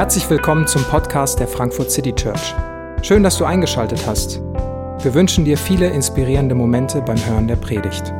Herzlich 0.00 0.30
willkommen 0.30 0.66
zum 0.66 0.82
Podcast 0.84 1.40
der 1.40 1.46
Frankfurt 1.46 1.90
City 1.90 2.14
Church. 2.14 2.54
Schön, 3.02 3.22
dass 3.22 3.36
du 3.36 3.44
eingeschaltet 3.44 4.06
hast. 4.06 4.40
Wir 5.02 5.12
wünschen 5.12 5.44
dir 5.44 5.58
viele 5.58 5.90
inspirierende 5.90 6.54
Momente 6.54 7.02
beim 7.02 7.22
Hören 7.22 7.46
der 7.46 7.56
Predigt. 7.56 8.10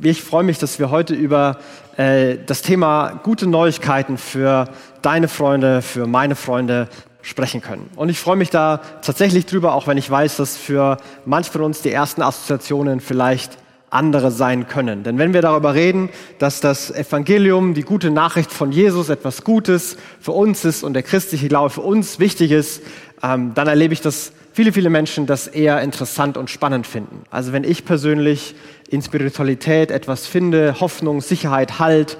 Ich 0.00 0.22
freue 0.22 0.44
mich, 0.44 0.60
dass 0.60 0.78
wir 0.78 0.92
heute 0.92 1.14
über 1.14 1.58
äh, 1.96 2.36
das 2.46 2.62
Thema 2.62 3.20
gute 3.24 3.48
Neuigkeiten 3.48 4.16
für 4.16 4.68
deine 5.02 5.26
Freunde, 5.26 5.82
für 5.82 6.06
meine 6.06 6.36
Freunde 6.36 6.88
sprechen 7.22 7.60
können. 7.60 7.90
Und 7.96 8.08
ich 8.08 8.20
freue 8.20 8.36
mich 8.36 8.50
da 8.50 8.80
tatsächlich 9.02 9.46
drüber, 9.46 9.74
auch 9.74 9.88
wenn 9.88 9.98
ich 9.98 10.08
weiß, 10.08 10.36
dass 10.36 10.56
für 10.56 10.98
manch 11.24 11.50
von 11.50 11.62
uns 11.62 11.82
die 11.82 11.90
ersten 11.90 12.22
Assoziationen 12.22 13.00
vielleicht 13.00 13.58
andere 13.94 14.30
sein 14.30 14.66
können. 14.66 15.02
Denn 15.02 15.18
wenn 15.18 15.32
wir 15.32 15.42
darüber 15.42 15.74
reden, 15.74 16.10
dass 16.38 16.60
das 16.60 16.90
Evangelium, 16.90 17.74
die 17.74 17.82
gute 17.82 18.10
Nachricht 18.10 18.52
von 18.52 18.72
Jesus 18.72 19.08
etwas 19.08 19.44
Gutes 19.44 19.96
für 20.20 20.32
uns 20.32 20.64
ist 20.64 20.82
und 20.82 20.94
der 20.94 21.02
christliche 21.02 21.48
Glaube 21.48 21.70
für 21.70 21.82
uns 21.82 22.18
wichtig 22.18 22.50
ist, 22.50 22.82
ähm, 23.22 23.52
dann 23.54 23.68
erlebe 23.68 23.94
ich, 23.94 24.00
dass 24.00 24.32
viele, 24.52 24.72
viele 24.72 24.90
Menschen 24.90 25.26
das 25.26 25.46
eher 25.46 25.80
interessant 25.80 26.36
und 26.36 26.50
spannend 26.50 26.86
finden. 26.86 27.22
Also 27.30 27.52
wenn 27.52 27.64
ich 27.64 27.84
persönlich 27.84 28.54
in 28.88 29.02
Spiritualität 29.02 29.90
etwas 29.90 30.26
finde, 30.26 30.80
Hoffnung, 30.80 31.20
Sicherheit, 31.20 31.78
Halt, 31.78 32.18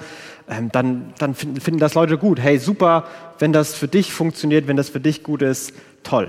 ähm, 0.48 0.70
dann, 0.72 1.12
dann 1.19 1.34
finden, 1.34 1.61
finden 1.61 1.80
das 1.80 1.95
Leute 1.95 2.19
gut. 2.19 2.38
Hey, 2.38 2.59
super, 2.59 3.05
wenn 3.38 3.52
das 3.52 3.75
für 3.75 3.88
dich 3.88 4.12
funktioniert, 4.12 4.69
wenn 4.69 4.77
das 4.77 4.91
für 4.91 5.00
dich 5.00 5.22
gut 5.22 5.42
ist, 5.42 5.72
toll. 6.02 6.28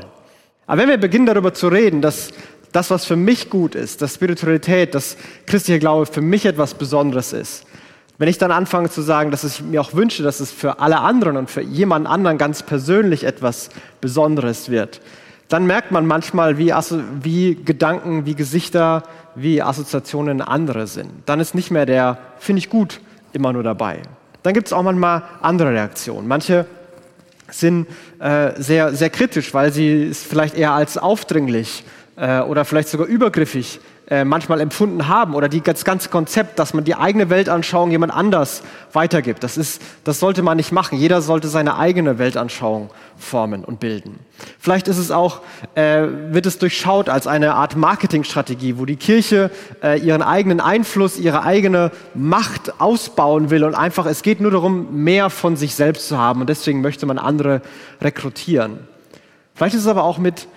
Aber 0.67 0.81
wenn 0.81 0.89
wir 0.89 0.97
beginnen 0.97 1.25
darüber 1.27 1.53
zu 1.53 1.67
reden, 1.67 2.01
dass 2.01 2.31
das, 2.75 2.89
was 2.89 3.05
für 3.05 3.15
mich 3.15 3.49
gut 3.49 3.73
ist, 3.75 4.01
dass 4.01 4.15
Spiritualität, 4.15 4.95
dass 4.95 5.17
christlicher 5.45 5.79
Glaube 5.79 6.05
für 6.05 6.21
mich 6.21 6.45
etwas 6.45 6.73
Besonderes 6.73 7.33
ist, 7.33 7.65
wenn 8.17 8.29
ich 8.29 8.37
dann 8.37 8.51
anfange 8.51 8.89
zu 8.89 9.01
sagen, 9.01 9.31
dass 9.31 9.43
ich 9.43 9.61
mir 9.61 9.81
auch 9.81 9.93
wünsche, 9.93 10.23
dass 10.23 10.39
es 10.39 10.51
für 10.51 10.79
alle 10.79 10.99
anderen 10.99 11.37
und 11.37 11.49
für 11.49 11.61
jemand 11.61 12.07
anderen 12.07 12.37
ganz 12.37 12.63
persönlich 12.63 13.25
etwas 13.25 13.69
Besonderes 13.99 14.69
wird, 14.69 15.01
dann 15.49 15.67
merkt 15.67 15.91
man 15.91 16.07
manchmal, 16.07 16.57
wie, 16.57 16.73
wie 17.21 17.55
Gedanken, 17.55 18.25
wie 18.25 18.35
Gesichter, 18.35 19.03
wie 19.35 19.61
Assoziationen 19.61 20.41
andere 20.41 20.87
sind. 20.87 21.11
Dann 21.25 21.39
ist 21.39 21.55
nicht 21.55 21.71
mehr 21.71 21.85
der, 21.85 22.17
finde 22.39 22.59
ich 22.59 22.69
gut, 22.69 22.99
immer 23.33 23.53
nur 23.53 23.63
dabei. 23.63 23.99
Dann 24.43 24.53
gibt 24.53 24.67
es 24.67 24.73
auch 24.73 24.83
manchmal 24.83 25.23
andere 25.41 25.71
Reaktionen. 25.71 26.27
Manche 26.27 26.65
sind 27.49 27.87
äh, 28.19 28.59
sehr, 28.61 28.93
sehr 28.93 29.09
kritisch, 29.09 29.53
weil 29.53 29.71
sie 29.71 30.03
es 30.03 30.23
vielleicht 30.23 30.57
eher 30.57 30.71
als 30.71 30.97
aufdringlich 30.97 31.83
äh, 32.15 32.39
oder 32.39 32.65
vielleicht 32.65 32.89
sogar 32.89 33.07
übergriffig 33.07 33.79
äh, 34.07 34.23
manchmal 34.23 34.61
empfunden 34.61 35.07
haben 35.07 35.33
oder 35.33 35.49
die, 35.49 35.61
das 35.61 35.83
ganze 35.83 36.09
Konzept, 36.09 36.59
dass 36.59 36.73
man 36.73 36.83
die 36.83 36.95
eigene 36.95 37.29
Weltanschauung 37.29 37.89
jemand 37.89 38.13
anders 38.13 38.61
weitergibt. 38.93 39.43
Das, 39.43 39.57
ist, 39.57 39.81
das 40.03 40.19
sollte 40.19 40.43
man 40.43 40.57
nicht 40.57 40.71
machen. 40.71 40.97
Jeder 40.97 41.21
sollte 41.21 41.47
seine 41.47 41.77
eigene 41.77 42.19
Weltanschauung 42.19 42.91
formen 43.17 43.65
und 43.65 43.79
bilden. 43.79 44.19
Vielleicht 44.59 44.87
ist 44.87 44.97
es 44.97 45.09
auch, 45.09 45.41
äh, 45.73 46.03
wird 46.29 46.45
es 46.45 46.59
durchschaut 46.59 47.09
als 47.09 47.25
eine 47.25 47.55
Art 47.55 47.75
Marketingstrategie, 47.75 48.77
wo 48.77 48.85
die 48.85 48.95
Kirche 48.95 49.49
äh, 49.81 49.99
ihren 49.99 50.21
eigenen 50.21 50.59
Einfluss, 50.61 51.17
ihre 51.17 51.43
eigene 51.43 51.91
Macht 52.13 52.79
ausbauen 52.79 53.49
will 53.49 53.63
und 53.63 53.73
einfach, 53.73 54.05
es 54.05 54.21
geht 54.21 54.39
nur 54.39 54.51
darum, 54.51 55.03
mehr 55.03 55.29
von 55.29 55.55
sich 55.55 55.73
selbst 55.73 56.07
zu 56.07 56.17
haben 56.17 56.41
und 56.41 56.49
deswegen 56.49 56.81
möchte 56.81 57.05
man 57.07 57.17
andere 57.17 57.61
rekrutieren. 58.01 58.79
Vielleicht 59.55 59.73
ist 59.73 59.81
es 59.81 59.87
aber 59.87 60.03
auch 60.03 60.17
mit 60.17 60.47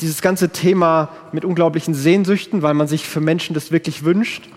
dieses 0.00 0.22
ganze 0.22 0.50
Thema 0.50 1.08
mit 1.32 1.44
unglaublichen 1.44 1.94
Sehnsüchten, 1.94 2.62
weil 2.62 2.74
man 2.74 2.86
sich 2.86 3.06
für 3.06 3.20
Menschen 3.20 3.54
das 3.54 3.72
wirklich 3.72 4.04
wünscht. 4.04 4.48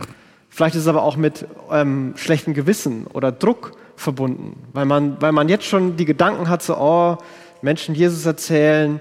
Vielleicht 0.49 0.75
ist 0.75 0.81
es 0.81 0.87
aber 0.87 1.03
auch 1.03 1.15
mit 1.15 1.45
ähm, 1.71 2.13
schlechtem 2.17 2.53
Gewissen 2.53 3.07
oder 3.07 3.31
Druck 3.31 3.73
verbunden, 3.95 4.57
weil 4.73 4.85
man, 4.85 5.21
weil 5.21 5.31
man 5.31 5.49
jetzt 5.49 5.65
schon 5.65 5.95
die 5.95 6.05
Gedanken 6.05 6.49
hat, 6.49 6.61
so, 6.61 6.77
oh, 6.77 7.17
Menschen 7.61 7.95
Jesus 7.95 8.25
erzählen, 8.25 8.99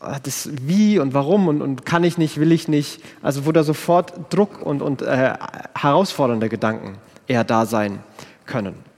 ah, 0.00 0.18
das 0.22 0.50
wie 0.62 0.98
und 0.98 1.14
warum 1.14 1.48
und, 1.48 1.62
und 1.62 1.86
kann 1.86 2.02
ich 2.02 2.18
nicht, 2.18 2.38
will 2.38 2.52
ich 2.52 2.68
nicht. 2.68 3.02
Also 3.22 3.46
wo 3.46 3.52
da 3.52 3.62
sofort 3.62 4.34
Druck 4.34 4.60
und, 4.62 4.82
und 4.82 5.02
äh, 5.02 5.34
herausfordernde 5.74 6.48
Gedanken 6.48 6.98
eher 7.26 7.44
da 7.44 7.66
sein 7.66 8.00
können. 8.46 8.91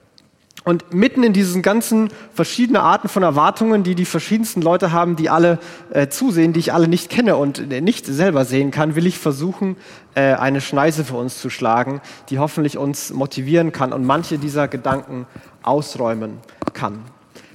Und 0.64 0.94
mitten 0.94 1.22
in 1.22 1.34
diesen 1.34 1.60
ganzen 1.60 2.08
verschiedenen 2.32 2.80
Arten 2.80 3.08
von 3.08 3.22
Erwartungen, 3.22 3.82
die 3.82 3.94
die 3.94 4.06
verschiedensten 4.06 4.62
Leute 4.62 4.92
haben, 4.92 5.14
die 5.14 5.28
alle 5.28 5.58
äh, 5.90 6.08
zusehen, 6.08 6.54
die 6.54 6.60
ich 6.60 6.72
alle 6.72 6.88
nicht 6.88 7.10
kenne 7.10 7.36
und 7.36 7.70
äh, 7.70 7.82
nicht 7.82 8.06
selber 8.06 8.46
sehen 8.46 8.70
kann, 8.70 8.96
will 8.96 9.06
ich 9.06 9.18
versuchen, 9.18 9.76
äh, 10.14 10.32
eine 10.32 10.62
Schneise 10.62 11.04
für 11.04 11.16
uns 11.16 11.38
zu 11.38 11.50
schlagen, 11.50 12.00
die 12.30 12.38
hoffentlich 12.38 12.78
uns 12.78 13.12
motivieren 13.12 13.72
kann 13.72 13.92
und 13.92 14.06
manche 14.06 14.38
dieser 14.38 14.66
Gedanken 14.66 15.26
ausräumen 15.62 16.38
kann. 16.72 17.00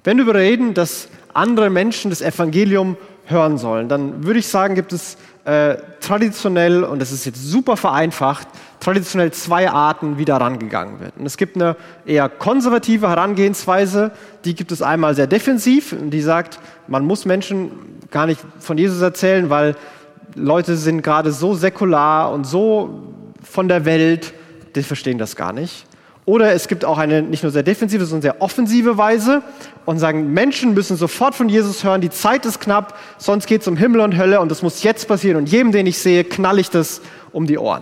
Wenn 0.04 0.24
wir 0.24 0.36
reden, 0.36 0.76
dass 0.76 1.10
andere 1.34 1.72
Menschen 1.72 2.12
das 2.12 2.22
Evangelium 2.22 2.96
hören 3.26 3.58
sollen, 3.58 3.90
dann 3.90 4.24
würde 4.24 4.40
ich 4.40 4.48
sagen, 4.48 4.76
gibt 4.76 4.94
es 4.94 5.18
äh, 5.46 5.78
traditionell, 6.10 6.84
und 6.84 7.00
das 7.00 7.12
ist 7.12 7.26
jetzt 7.26 7.44
super 7.44 7.78
vereinfacht, 7.78 8.48
traditionell 8.80 9.32
zwei 9.32 9.70
Arten, 9.70 10.18
wie 10.18 10.26
da 10.26 10.38
rangegangen 10.38 11.00
wird. 11.00 11.16
Und 11.18 11.28
es 11.28 11.38
gibt 11.38 11.56
eine 11.56 11.76
eher 12.04 12.30
konservative 12.30 13.08
Herangehensweise, 13.08 14.12
die 14.44 14.56
gibt 14.56 14.72
es 14.72 14.82
einmal 14.82 15.14
sehr 15.14 15.28
defensiv, 15.28 15.96
die 16.00 16.22
sagt, 16.22 16.60
man 16.88 17.06
muss 17.06 17.26
Menschen 17.26 17.72
gar 18.10 18.26
nicht 18.26 18.42
von 18.60 18.80
Jesus 18.80 19.02
erzählen, 19.02 19.52
weil 19.52 19.76
Leute 20.34 20.78
sind 20.78 21.04
gerade 21.04 21.32
so 21.32 21.54
säkular 21.54 22.32
und 22.32 22.46
so 22.46 23.14
von 23.44 23.68
der 23.68 23.86
Welt, 23.86 24.34
die 24.76 24.82
verstehen 24.82 25.20
das 25.20 25.36
gar 25.36 25.54
nicht. 25.54 25.86
Oder 26.30 26.54
es 26.54 26.68
gibt 26.68 26.86
auch 26.86 27.00
eine 27.00 27.24
nicht 27.24 27.42
nur 27.42 27.52
sehr 27.52 27.64
defensive, 27.64 28.06
sondern 28.06 28.22
sehr 28.22 28.40
offensive 28.40 29.00
Weise 29.00 29.42
und 29.86 29.98
sagen, 29.98 30.32
Menschen 30.32 30.76
müssen 30.76 30.96
sofort 30.96 31.34
von 31.34 31.50
Jesus 31.50 31.84
hören, 31.84 32.02
die 32.02 32.12
Zeit 32.12 32.46
ist 32.46 32.62
knapp, 32.62 32.96
sonst 33.18 33.48
geht 33.48 33.62
es 33.62 33.68
um 33.68 33.76
Himmel 33.76 34.02
und 34.02 34.16
Hölle 34.16 34.40
und 34.40 34.52
das 34.52 34.62
muss 34.62 34.84
jetzt 34.84 35.08
passieren 35.08 35.38
und 35.38 35.50
jedem, 35.50 35.72
den 35.72 35.88
ich 35.88 35.98
sehe, 35.98 36.24
knall 36.24 36.60
ich 36.60 36.70
das 36.70 37.02
um 37.32 37.48
die 37.48 37.58
Ohren. 37.58 37.82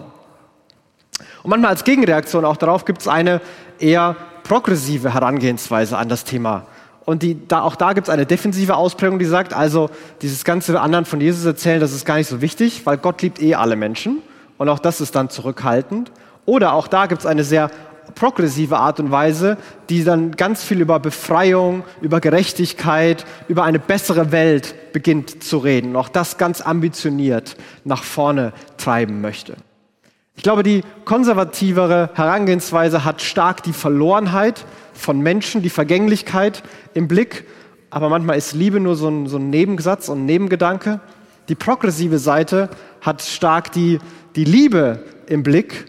Und 1.43 1.49
manchmal 1.49 1.71
als 1.71 1.83
Gegenreaktion 1.83 2.45
auch 2.45 2.55
darauf 2.55 2.85
gibt 2.85 3.01
es 3.01 3.09
eine 3.09 3.41
eher 3.79 4.15
progressive 4.43 5.13
Herangehensweise 5.13 5.97
an 5.97 6.07
das 6.07 6.23
Thema. 6.23 6.67
Und 7.03 7.23
die, 7.23 7.45
da, 7.49 7.63
auch 7.63 7.75
da 7.75 7.91
gibt 7.91 8.07
es 8.07 8.13
eine 8.13 8.25
defensive 8.25 8.77
Ausprägung, 8.77 9.19
die 9.19 9.25
sagt, 9.25 9.53
also 9.53 9.89
dieses 10.21 10.45
ganze 10.45 10.79
anderen 10.79 11.03
von 11.03 11.19
Jesus 11.19 11.43
erzählen, 11.43 11.81
das 11.81 11.91
ist 11.91 12.05
gar 12.05 12.15
nicht 12.15 12.29
so 12.29 12.39
wichtig, 12.39 12.85
weil 12.85 12.95
Gott 12.95 13.21
liebt 13.21 13.41
eh 13.41 13.55
alle 13.55 13.75
Menschen. 13.75 14.19
Und 14.57 14.69
auch 14.69 14.79
das 14.79 15.01
ist 15.01 15.17
dann 15.17 15.29
zurückhaltend. 15.29 16.13
Oder 16.45 16.71
auch 16.71 16.87
da 16.87 17.07
gibt 17.07 17.19
es 17.19 17.25
eine 17.25 17.43
sehr 17.43 17.69
progressive 18.15 18.77
Art 18.77 18.99
und 18.99 19.11
Weise, 19.11 19.57
die 19.89 20.03
dann 20.03 20.31
ganz 20.31 20.63
viel 20.63 20.81
über 20.81 20.99
Befreiung, 20.99 21.83
über 22.01 22.19
Gerechtigkeit, 22.19 23.25
über 23.47 23.63
eine 23.63 23.79
bessere 23.79 24.31
Welt 24.31 24.93
beginnt 24.93 25.43
zu 25.43 25.57
reden. 25.57 25.95
auch 25.95 26.09
das 26.09 26.37
ganz 26.37 26.61
ambitioniert 26.61 27.55
nach 27.83 28.03
vorne 28.03 28.53
treiben 28.77 29.21
möchte. 29.21 29.55
Ich 30.35 30.43
glaube, 30.43 30.63
die 30.63 30.83
konservativere 31.03 32.11
Herangehensweise 32.13 33.03
hat 33.03 33.21
stark 33.21 33.63
die 33.63 33.73
Verlorenheit 33.73 34.65
von 34.93 35.19
Menschen, 35.19 35.63
die 35.63 35.69
Vergänglichkeit 35.69 36.61
im 36.93 37.07
Blick. 37.07 37.45
Aber 37.89 38.09
manchmal 38.09 38.37
ist 38.37 38.53
Liebe 38.53 38.79
nur 38.79 38.95
so 38.95 39.09
ein, 39.09 39.27
so 39.27 39.37
ein 39.37 39.49
Nebensatz 39.49 40.09
und 40.09 40.19
ein 40.19 40.25
Nebengedanke. 40.25 40.99
Die 41.49 41.55
progressive 41.55 42.19
Seite 42.19 42.69
hat 43.01 43.23
stark 43.23 43.71
die, 43.71 43.99
die 44.35 44.43
Liebe 44.43 45.03
im 45.27 45.41
Blick 45.41 45.85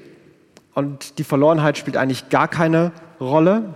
und 0.78 1.18
die 1.18 1.24
Verlorenheit 1.24 1.76
spielt 1.76 1.96
eigentlich 1.96 2.28
gar 2.28 2.46
keine 2.46 2.92
Rolle. 3.20 3.74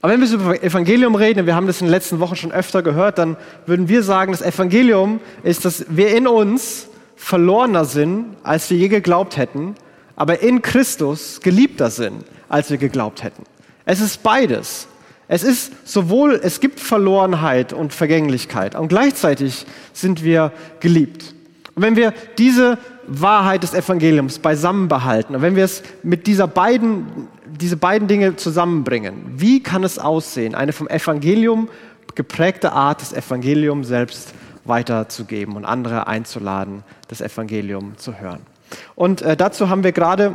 Aber 0.00 0.14
wenn 0.14 0.22
wir 0.22 0.32
über 0.32 0.62
Evangelium 0.62 1.14
reden, 1.14 1.40
und 1.40 1.46
wir 1.46 1.54
haben 1.54 1.66
das 1.66 1.82
in 1.82 1.88
den 1.88 1.90
letzten 1.90 2.20
Wochen 2.20 2.36
schon 2.36 2.52
öfter 2.52 2.82
gehört, 2.82 3.18
dann 3.18 3.36
würden 3.66 3.86
wir 3.86 4.02
sagen, 4.02 4.32
das 4.32 4.40
Evangelium 4.40 5.20
ist, 5.42 5.66
dass 5.66 5.84
wir 5.90 6.16
in 6.16 6.26
uns 6.26 6.88
verlorener 7.16 7.84
sind, 7.84 8.36
als 8.42 8.70
wir 8.70 8.78
je 8.78 8.88
geglaubt 8.88 9.36
hätten, 9.36 9.74
aber 10.16 10.40
in 10.40 10.62
Christus 10.62 11.42
geliebter 11.42 11.90
sind, 11.90 12.24
als 12.48 12.70
wir 12.70 12.78
geglaubt 12.78 13.22
hätten. 13.22 13.42
Es 13.84 14.00
ist 14.00 14.22
beides. 14.22 14.88
Es 15.30 15.42
ist 15.42 15.86
sowohl, 15.86 16.40
es 16.42 16.60
gibt 16.60 16.80
Verlorenheit 16.80 17.74
und 17.74 17.92
Vergänglichkeit 17.92 18.74
und 18.74 18.88
gleichzeitig 18.88 19.66
sind 19.92 20.24
wir 20.24 20.50
geliebt. 20.80 21.34
Und 21.78 21.84
wenn 21.84 21.94
wir 21.94 22.12
diese 22.38 22.76
Wahrheit 23.06 23.62
des 23.62 23.72
Evangeliums 23.72 24.40
beisammen 24.40 24.88
behalten 24.88 25.36
und 25.36 25.42
wenn 25.42 25.54
wir 25.54 25.62
es 25.62 25.84
mit 26.02 26.26
dieser 26.26 26.48
beiden, 26.48 27.28
diese 27.46 27.76
beiden 27.76 28.08
Dinge 28.08 28.34
zusammenbringen, 28.34 29.14
wie 29.36 29.62
kann 29.62 29.84
es 29.84 30.00
aussehen, 30.00 30.56
eine 30.56 30.72
vom 30.72 30.88
Evangelium 30.88 31.68
geprägte 32.16 32.72
Art, 32.72 33.00
das 33.00 33.12
Evangelium 33.12 33.84
selbst 33.84 34.34
weiterzugeben 34.64 35.54
und 35.54 35.64
andere 35.64 36.08
einzuladen, 36.08 36.82
das 37.06 37.20
Evangelium 37.20 37.96
zu 37.96 38.18
hören? 38.18 38.40
Und 38.96 39.22
äh, 39.22 39.36
dazu 39.36 39.68
haben 39.68 39.84
wir 39.84 39.92
gerade 39.92 40.34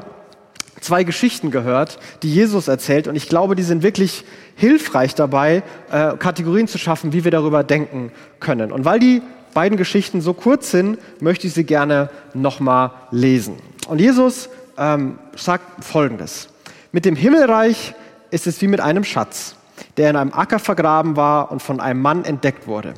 zwei 0.80 1.04
Geschichten 1.04 1.52
gehört, 1.52 2.00
die 2.24 2.34
Jesus 2.34 2.70
erzählt. 2.70 3.10
Und 3.10 3.18
ich 3.18 3.28
glaube, 3.28 3.56
die 3.56 3.64
sind 3.64 3.84
wirklich 3.84 4.24
hilfreich 4.56 5.14
dabei, 5.14 5.62
äh, 5.92 6.16
Kategorien 6.16 6.70
zu 6.70 6.78
schaffen, 6.78 7.12
wie 7.12 7.26
wir 7.26 7.32
darüber 7.32 7.66
denken 7.66 8.14
können. 8.40 8.72
Und 8.72 8.86
weil 8.86 9.00
die 9.02 9.22
beiden 9.54 9.78
Geschichten 9.78 10.22
so 10.22 10.34
kurz 10.34 10.72
sind, 10.72 10.98
möchte 11.22 11.48
ich 11.48 11.54
sie 11.54 11.64
gerne 11.64 12.10
nochmal 12.34 12.92
lesen. 13.12 13.58
Und 13.88 14.00
Jesus 14.00 14.50
ähm, 14.78 15.20
sagt 15.36 15.84
Folgendes. 15.84 16.50
Mit 16.92 17.06
dem 17.06 17.16
Himmelreich 17.16 17.96
ist 18.32 18.48
es 18.48 18.62
wie 18.62 18.68
mit 18.68 18.82
einem 18.82 19.04
Schatz, 19.04 19.56
der 19.98 20.10
in 20.10 20.16
einem 20.16 20.34
Acker 20.34 20.60
vergraben 20.60 21.16
war 21.16 21.52
und 21.52 21.62
von 21.62 21.80
einem 21.80 22.02
Mann 22.02 22.26
entdeckt 22.26 22.68
wurde. 22.68 22.94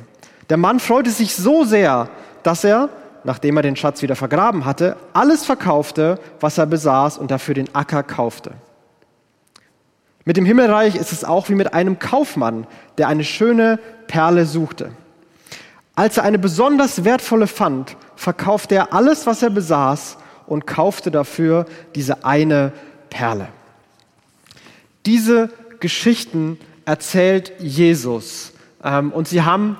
Der 0.48 0.56
Mann 0.56 0.80
freute 0.80 1.10
sich 1.10 1.34
so 1.34 1.64
sehr, 1.64 2.08
dass 2.42 2.64
er, 2.64 2.88
nachdem 3.24 3.56
er 3.56 3.62
den 3.62 3.76
Schatz 3.76 4.02
wieder 4.02 4.16
vergraben 4.16 4.64
hatte, 4.64 4.96
alles 5.12 5.44
verkaufte, 5.44 6.18
was 6.40 6.58
er 6.58 6.66
besaß 6.66 7.18
und 7.18 7.30
dafür 7.30 7.54
den 7.54 7.74
Acker 7.74 8.02
kaufte. 8.02 8.52
Mit 10.24 10.36
dem 10.36 10.44
Himmelreich 10.44 10.96
ist 10.96 11.12
es 11.12 11.24
auch 11.24 11.48
wie 11.48 11.54
mit 11.54 11.72
einem 11.72 11.98
Kaufmann, 11.98 12.66
der 12.98 13.08
eine 13.08 13.24
schöne 13.24 13.78
Perle 14.08 14.44
suchte. 14.44 14.90
Als 15.96 16.18
er 16.18 16.24
eine 16.24 16.38
besonders 16.38 17.04
wertvolle 17.04 17.46
fand, 17.46 17.96
verkaufte 18.16 18.74
er 18.74 18.92
alles, 18.92 19.26
was 19.26 19.42
er 19.42 19.50
besaß 19.50 20.18
und 20.46 20.66
kaufte 20.66 21.10
dafür 21.10 21.64
diese 21.94 22.24
eine 22.24 22.72
Perle. 23.10 23.48
Diese 25.06 25.50
Geschichten 25.80 26.58
erzählt 26.84 27.52
Jesus 27.58 28.52
ähm, 28.84 29.10
und 29.10 29.26
sie 29.26 29.42
haben 29.42 29.78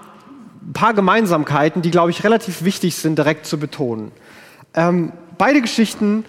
ein 0.62 0.72
paar 0.72 0.94
Gemeinsamkeiten, 0.94 1.82
die, 1.82 1.90
glaube 1.90 2.10
ich, 2.10 2.24
relativ 2.24 2.64
wichtig 2.64 2.96
sind, 2.96 3.18
direkt 3.18 3.46
zu 3.46 3.58
betonen. 3.58 4.10
Ähm, 4.74 5.12
beide 5.36 5.60
Geschichten 5.60 6.24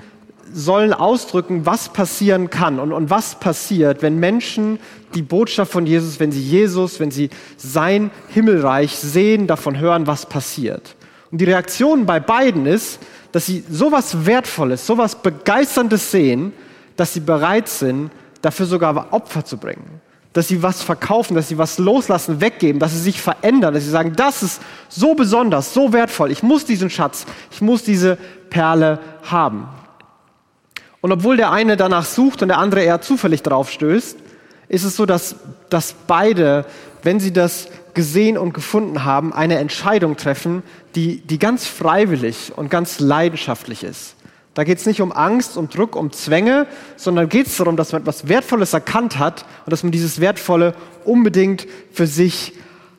sollen 0.54 0.94
ausdrücken, 0.94 1.66
was 1.66 1.90
passieren 1.90 2.50
kann 2.50 2.80
und, 2.80 2.92
und 2.92 3.10
was 3.10 3.40
passiert, 3.40 4.02
wenn 4.02 4.20
Menschen 4.20 4.80
die 5.16 5.22
Botschaft 5.22 5.72
von 5.72 5.86
Jesus, 5.86 6.20
wenn 6.20 6.32
sie 6.32 6.42
Jesus, 6.42 7.00
wenn 7.00 7.12
sie 7.12 7.30
sein 7.58 8.12
Himmelreich 8.30 8.96
sehen, 8.96 9.48
davon 9.48 9.80
hören, 9.80 10.08
was 10.08 10.26
passiert. 10.26 10.96
Und 11.32 11.40
die 11.40 11.46
Reaktion 11.46 12.06
bei 12.06 12.20
beiden 12.20 12.66
ist, 12.66 13.00
dass 13.32 13.46
sie 13.46 13.64
sowas 13.70 14.26
Wertvolles, 14.26 14.86
sowas 14.86 15.16
Begeisterndes 15.22 16.12
sehen, 16.12 16.54
dass 16.96 17.14
sie 17.14 17.20
bereit 17.20 17.68
sind, 17.68 18.12
dafür 18.42 18.66
sogar 18.66 19.14
Opfer 19.14 19.44
zu 19.44 19.58
bringen 19.58 20.02
dass 20.38 20.50
sie 20.50 20.62
was 20.62 20.84
verkaufen, 20.84 21.34
dass 21.34 21.50
sie 21.50 21.58
was 21.58 21.80
loslassen, 21.80 22.42
weggeben, 22.42 22.80
dass 22.80 22.92
sie 22.92 23.00
sich 23.00 23.20
verändern, 23.20 23.74
dass 23.74 23.86
sie 23.86 23.90
sagen, 23.90 24.14
das 24.16 24.44
ist 24.44 24.62
so 24.88 25.16
besonders, 25.16 25.74
so 25.74 25.94
wertvoll, 25.94 26.30
ich 26.30 26.44
muss 26.44 26.64
diesen 26.64 26.92
Schatz, 26.92 27.26
ich 27.50 27.60
muss 27.60 27.82
diese 27.82 28.20
Perle 28.52 29.00
haben. 29.24 29.68
Und 31.02 31.12
obwohl 31.12 31.38
der 31.38 31.52
eine 31.52 31.78
danach 31.78 32.06
sucht 32.06 32.42
und 32.42 32.50
der 32.50 32.58
andere 32.58 32.82
eher 32.82 33.02
zufällig 33.02 33.44
drauf 33.44 33.72
stößt, 33.72 34.18
ist 34.70 34.84
es 34.84 34.96
so, 34.96 35.06
dass, 35.06 35.36
dass 35.70 35.94
beide, 36.08 36.66
wenn 37.04 37.20
sie 37.20 37.32
das 37.32 37.70
gesehen 37.94 38.38
und 38.38 38.54
gefunden 38.54 39.06
haben, 39.06 39.34
eine 39.34 39.58
Entscheidung 39.58 40.18
treffen, 40.18 40.64
die, 40.96 41.22
die 41.22 41.40
ganz 41.40 41.66
freiwillig 41.66 42.54
und 42.56 42.70
ganz 42.70 43.00
leidenschaftlich 43.00 43.84
ist. 43.84 44.16
Da 44.54 44.64
geht 44.64 44.80
es 44.80 44.88
nicht 44.88 45.02
um 45.02 45.12
Angst, 45.12 45.56
um 45.56 45.70
Druck, 45.70 45.96
um 45.96 46.12
Zwänge, 46.12 46.66
sondern 46.96 47.30
geht 47.30 47.46
es 47.46 47.58
darum, 47.58 47.78
dass 47.78 47.92
man 47.92 48.02
etwas 48.02 48.28
Wertvolles 48.28 48.74
erkannt 48.74 49.20
hat 49.20 49.46
und 49.66 49.72
dass 49.72 49.84
man 49.84 49.92
dieses 49.92 50.20
Wertvolle 50.20 50.74
unbedingt 51.06 51.68
für 51.92 52.08
sich 52.08 52.54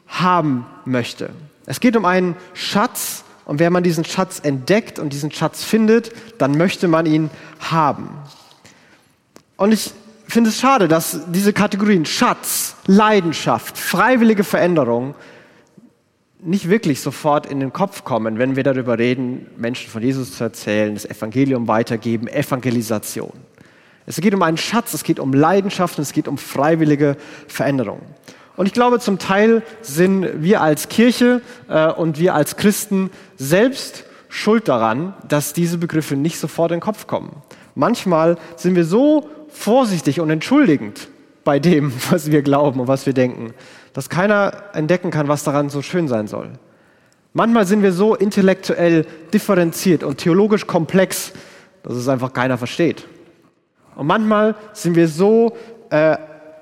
haben 0.07 0.67
möchte. 0.85 1.31
Es 1.67 1.81
geht 1.81 1.97
um 1.97 2.05
einen 2.05 2.37
Schatz 2.55 3.25
und 3.49 3.61
wenn 3.61 3.73
man 3.73 3.83
diesen 3.83 4.05
Schatz 4.05 4.41
entdeckt 4.41 4.99
und 4.99 5.15
diesen 5.15 5.33
Schatz 5.33 5.65
findet, 5.65 6.13
dann 6.37 6.59
möchte 6.59 6.87
man 6.87 7.07
ihn 7.07 7.31
haben. 7.61 8.11
Und 9.57 9.73
ich 9.73 9.91
finde 10.27 10.51
es 10.51 10.61
schade, 10.61 10.87
dass 10.87 11.21
diese 11.33 11.55
Kategorien 11.55 12.05
Schatz, 12.05 12.77
Leidenschaft, 12.87 13.79
freiwillige 13.79 14.45
Veränderung 14.45 15.15
nicht 16.41 16.69
wirklich 16.69 17.01
sofort 17.01 17.47
in 17.47 17.59
den 17.59 17.73
Kopf 17.73 18.05
kommen, 18.05 18.39
wenn 18.39 18.55
wir 18.55 18.65
darüber 18.65 18.99
reden, 18.99 19.47
Menschen 19.57 19.91
von 19.91 20.03
Jesus 20.03 20.37
zu 20.37 20.45
erzählen, 20.45 20.93
das 20.93 21.07
Evangelium 21.07 21.67
weitergeben, 21.69 22.29
Evangelisation. 22.29 23.33
Es 24.05 24.21
geht 24.21 24.35
um 24.35 24.43
einen 24.43 24.59
Schatz, 24.59 24.93
es 24.93 25.05
geht 25.05 25.19
um 25.19 25.33
Leidenschaft 25.33 25.97
und 25.97 26.03
es 26.03 26.13
geht 26.13 26.29
um 26.29 26.37
freiwillige 26.37 27.17
Veränderung. 27.47 28.03
Und 28.59 28.67
ich 28.67 28.73
glaube, 28.73 28.99
zum 28.99 29.21
Teil 29.21 29.63
sind 29.83 30.43
wir 30.43 30.61
als 30.61 30.89
Kirche 30.89 31.43
äh, 31.69 31.93
und 31.93 32.19
wir 32.19 32.35
als 32.35 32.57
Christen 32.57 33.11
selbst 33.37 34.05
schuld 34.29 34.67
daran, 34.67 35.15
dass 35.29 35.53
diese 35.53 35.79
Begriffe 35.79 36.17
nicht 36.17 36.41
sofort 36.41 36.73
in 36.73 36.79
den 36.79 36.83
Kopf 36.83 37.07
kommen. 37.07 37.37
Manchmal 37.77 38.37
sind 38.57 38.75
wir 38.75 38.85
so 38.85 39.29
vorsichtig 39.49 40.19
und 40.19 40.29
entschuldigend 40.29 41.07
bei 41.45 41.61
dem, 41.61 41.93
was 42.11 42.33
wir 42.33 42.43
glauben 42.43 42.81
und 42.81 42.89
was 42.89 43.07
wir 43.07 43.13
denken, 43.13 43.55
dass 43.93 44.09
keiner 44.09 44.65
entdecken 44.73 45.13
kann, 45.13 45.29
was 45.29 45.45
daran 45.45 45.71
so 45.71 45.81
schön 45.81 46.09
sein 46.09 46.27
soll. 46.27 46.51
Manchmal 47.35 47.65
sind 47.65 47.85
wir 47.85 47.93
so 47.93 48.17
intellektuell 48.17 49.07
differenziert 49.33 50.03
und 50.03 50.19
theologisch 50.19 50.67
komplex, 50.67 51.33
dass 51.85 51.95
es 51.95 52.09
einfach 52.09 52.33
keiner 52.33 52.59
versteht. 52.59 53.07
Und 53.95 54.09
manchmal 54.09 54.57
sind 54.73 54.97
wir 54.97 55.07
so 55.07 55.57
äh, 55.91 56.17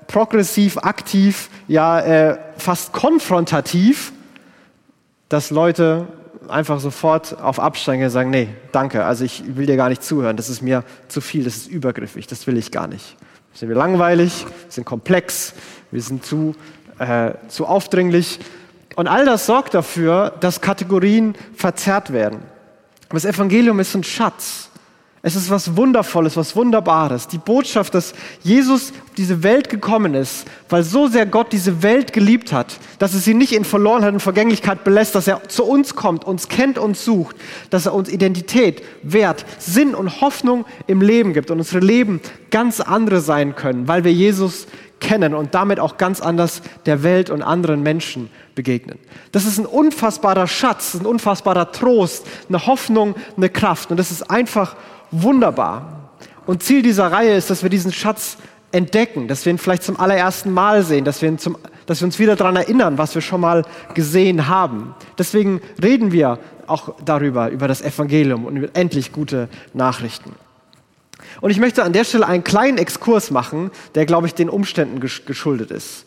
progressiv, 0.07 0.77
aktiv, 0.77 1.49
ja 1.67 1.99
äh, 1.99 2.37
fast 2.57 2.93
konfrontativ, 2.93 4.13
dass 5.29 5.49
Leute 5.49 6.07
einfach 6.47 6.79
sofort 6.79 7.41
auf 7.41 7.59
Abstrenge 7.59 8.09
sagen, 8.09 8.29
nee, 8.29 8.49
danke, 8.71 9.03
also 9.03 9.25
ich 9.25 9.43
will 9.57 9.65
dir 9.65 9.75
gar 9.75 9.89
nicht 9.89 10.03
zuhören, 10.03 10.37
das 10.37 10.49
ist 10.49 10.61
mir 10.61 10.83
zu 11.09 11.19
viel, 11.19 11.43
das 11.43 11.57
ist 11.57 11.67
übergriffig, 11.67 12.27
das 12.27 12.47
will 12.47 12.57
ich 12.57 12.71
gar 12.71 12.87
nicht. 12.87 13.17
Sind 13.53 13.69
wir 13.69 13.75
langweilig, 13.75 14.45
sind 14.69 14.85
komplex, 14.85 15.53
wir 15.91 16.01
sind 16.01 16.25
zu 16.25 16.55
äh, 16.99 17.33
zu 17.47 17.65
aufdringlich. 17.65 18.39
Und 18.95 19.07
all 19.07 19.25
das 19.25 19.45
sorgt 19.45 19.73
dafür, 19.73 20.33
dass 20.39 20.61
Kategorien 20.61 21.35
verzerrt 21.55 22.11
werden. 22.11 22.39
Das 23.09 23.25
Evangelium 23.25 23.79
ist 23.79 23.93
ein 23.95 24.03
Schatz. 24.03 24.66
Es 25.27 25.35
ist 25.35 25.49
was 25.49 25.75
Wundervolles, 25.75 26.37
was 26.37 26.55
Wunderbares. 26.55 27.27
Die 27.27 27.37
Botschaft, 27.37 27.93
dass 27.93 28.13
Jesus 28.43 28.91
auf 28.91 29.15
diese 29.17 29.43
Welt 29.43 29.67
gekommen 29.67 30.13
ist, 30.13 30.45
weil 30.69 30.83
so 30.83 31.07
sehr 31.07 31.25
Gott 31.25 31.51
diese 31.51 31.83
Welt 31.83 32.13
geliebt 32.13 32.53
hat, 32.53 32.79
dass 32.97 33.13
er 33.13 33.19
sie 33.19 33.33
nicht 33.33 33.51
in 33.51 33.65
Verlorenheit 33.65 34.13
und 34.13 34.21
Vergänglichkeit 34.21 34.85
belässt, 34.85 35.15
dass 35.15 35.27
er 35.27 35.49
zu 35.49 35.65
uns 35.65 35.95
kommt, 35.95 36.23
uns 36.23 36.47
kennt 36.47 36.77
und 36.77 36.95
sucht, 36.95 37.35
dass 37.71 37.87
er 37.87 37.93
uns 37.93 38.07
Identität, 38.07 38.81
Wert, 39.03 39.43
Sinn 39.59 39.95
und 39.95 40.21
Hoffnung 40.21 40.63
im 40.87 41.01
Leben 41.01 41.33
gibt 41.33 41.51
und 41.51 41.57
unsere 41.57 41.85
Leben 41.85 42.21
ganz 42.49 42.79
andere 42.79 43.19
sein 43.19 43.53
können, 43.53 43.89
weil 43.89 44.05
wir 44.05 44.13
Jesus 44.13 44.65
kennen 45.01 45.33
und 45.33 45.53
damit 45.53 45.81
auch 45.81 45.97
ganz 45.97 46.21
anders 46.21 46.61
der 46.85 47.03
Welt 47.03 47.29
und 47.29 47.41
anderen 47.41 47.83
Menschen 47.83 48.29
begegnen. 48.55 48.97
Das 49.33 49.45
ist 49.45 49.57
ein 49.57 49.65
unfassbarer 49.65 50.47
Schatz, 50.47 50.95
ein 50.95 51.05
unfassbarer 51.05 51.73
Trost, 51.73 52.25
eine 52.47 52.65
Hoffnung, 52.65 53.15
eine 53.35 53.49
Kraft 53.49 53.91
und 53.91 53.97
das 53.97 54.09
ist 54.09 54.31
einfach 54.31 54.77
wunderbar. 55.11 56.11
Und 56.45 56.63
Ziel 56.63 56.81
dieser 56.81 57.11
Reihe 57.11 57.35
ist, 57.35 57.49
dass 57.49 57.63
wir 57.63 57.69
diesen 57.69 57.91
Schatz 57.91 58.37
entdecken, 58.71 59.27
dass 59.27 59.45
wir 59.45 59.53
ihn 59.53 59.57
vielleicht 59.57 59.83
zum 59.83 59.99
allerersten 59.99 60.51
Mal 60.51 60.83
sehen, 60.83 61.05
dass 61.05 61.21
wir, 61.21 61.37
zum, 61.37 61.57
dass 61.85 62.01
wir 62.01 62.05
uns 62.05 62.19
wieder 62.19 62.35
daran 62.35 62.55
erinnern, 62.55 62.97
was 62.97 63.15
wir 63.15 63.21
schon 63.21 63.41
mal 63.41 63.63
gesehen 63.93 64.47
haben. 64.47 64.93
Deswegen 65.17 65.61
reden 65.81 66.11
wir 66.11 66.39
auch 66.67 66.95
darüber, 67.03 67.49
über 67.49 67.67
das 67.67 67.81
Evangelium 67.81 68.45
und 68.45 68.57
über 68.57 68.69
endlich 68.73 69.11
gute 69.11 69.49
Nachrichten. 69.73 70.33
Und 71.41 71.51
ich 71.51 71.59
möchte 71.59 71.83
an 71.83 71.93
der 71.93 72.03
Stelle 72.03 72.27
einen 72.27 72.43
kleinen 72.43 72.77
Exkurs 72.77 73.31
machen, 73.31 73.71
der, 73.95 74.05
glaube 74.05 74.27
ich, 74.27 74.33
den 74.33 74.49
Umständen 74.49 74.99
geschuldet 74.99 75.71
ist. 75.71 76.05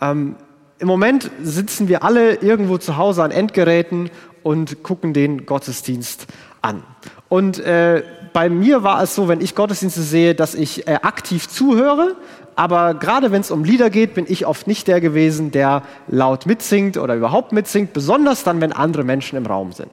Ähm, 0.00 0.36
Im 0.78 0.88
Moment 0.88 1.30
sitzen 1.42 1.88
wir 1.88 2.04
alle 2.04 2.36
irgendwo 2.36 2.78
zu 2.78 2.96
Hause 2.96 3.22
an 3.22 3.30
Endgeräten 3.30 4.10
und 4.42 4.82
gucken 4.82 5.14
den 5.14 5.46
Gottesdienst 5.46 6.26
an. 6.60 6.82
Und 7.28 7.58
äh, 7.60 8.02
bei 8.34 8.50
mir 8.50 8.82
war 8.82 9.02
es 9.02 9.14
so, 9.14 9.28
wenn 9.28 9.40
ich 9.40 9.54
Gottesdienste 9.54 10.02
sehe, 10.02 10.34
dass 10.34 10.54
ich 10.54 10.86
äh, 10.86 10.98
aktiv 11.02 11.48
zuhöre, 11.48 12.16
aber 12.56 12.92
gerade 12.92 13.32
wenn 13.32 13.40
es 13.40 13.50
um 13.50 13.64
Lieder 13.64 13.88
geht, 13.88 14.12
bin 14.12 14.26
ich 14.28 14.44
oft 14.44 14.66
nicht 14.66 14.86
der 14.88 15.00
gewesen, 15.00 15.50
der 15.50 15.82
laut 16.08 16.44
mitsingt 16.44 16.98
oder 16.98 17.14
überhaupt 17.14 17.52
mitsingt, 17.52 17.94
besonders 17.94 18.44
dann, 18.44 18.60
wenn 18.60 18.72
andere 18.72 19.04
Menschen 19.04 19.38
im 19.38 19.46
Raum 19.46 19.72
sind 19.72 19.90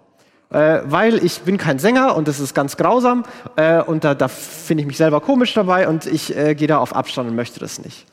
äh, 0.51 0.81
weil 0.85 1.23
ich 1.23 1.41
bin 1.41 1.57
kein 1.57 1.79
Sänger 1.79 2.15
und 2.15 2.27
das 2.27 2.39
ist 2.39 2.53
ganz 2.53 2.77
grausam 2.77 3.23
äh, 3.55 3.81
und 3.81 4.03
da, 4.03 4.13
da 4.13 4.27
finde 4.27 4.81
ich 4.81 4.87
mich 4.87 4.97
selber 4.97 5.21
komisch 5.21 5.53
dabei 5.53 5.87
und 5.87 6.05
ich 6.05 6.35
äh, 6.35 6.55
gehe 6.55 6.67
da 6.67 6.79
auf 6.79 6.95
Abstand 6.95 7.29
und 7.29 7.35
möchte 7.35 7.59
das 7.59 7.79
nicht. 7.79 8.05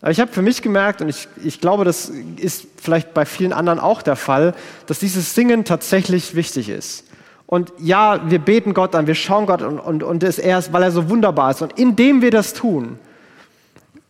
Aber 0.00 0.10
ich 0.10 0.20
habe 0.20 0.30
für 0.30 0.42
mich 0.42 0.60
gemerkt, 0.60 1.00
und 1.00 1.08
ich, 1.08 1.28
ich 1.42 1.62
glaube, 1.62 1.84
das 1.84 2.12
ist 2.36 2.66
vielleicht 2.76 3.14
bei 3.14 3.24
vielen 3.24 3.54
anderen 3.54 3.80
auch 3.80 4.02
der 4.02 4.16
Fall, 4.16 4.52
dass 4.86 4.98
dieses 4.98 5.34
Singen 5.34 5.64
tatsächlich 5.64 6.34
wichtig 6.34 6.68
ist. 6.68 7.04
Und 7.46 7.72
ja, 7.78 8.20
wir 8.30 8.38
beten 8.38 8.74
Gott 8.74 8.94
an, 8.94 9.06
wir 9.06 9.14
schauen 9.14 9.46
Gott 9.46 9.62
und, 9.62 9.78
und, 9.78 10.02
und 10.02 10.22
es 10.22 10.38
er 10.38 10.62
weil 10.72 10.82
er 10.82 10.90
so 10.90 11.10
wunderbar 11.10 11.50
ist. 11.50 11.62
Und 11.62 11.78
indem 11.78 12.22
wir 12.22 12.30
das 12.30 12.54
tun, 12.54 12.98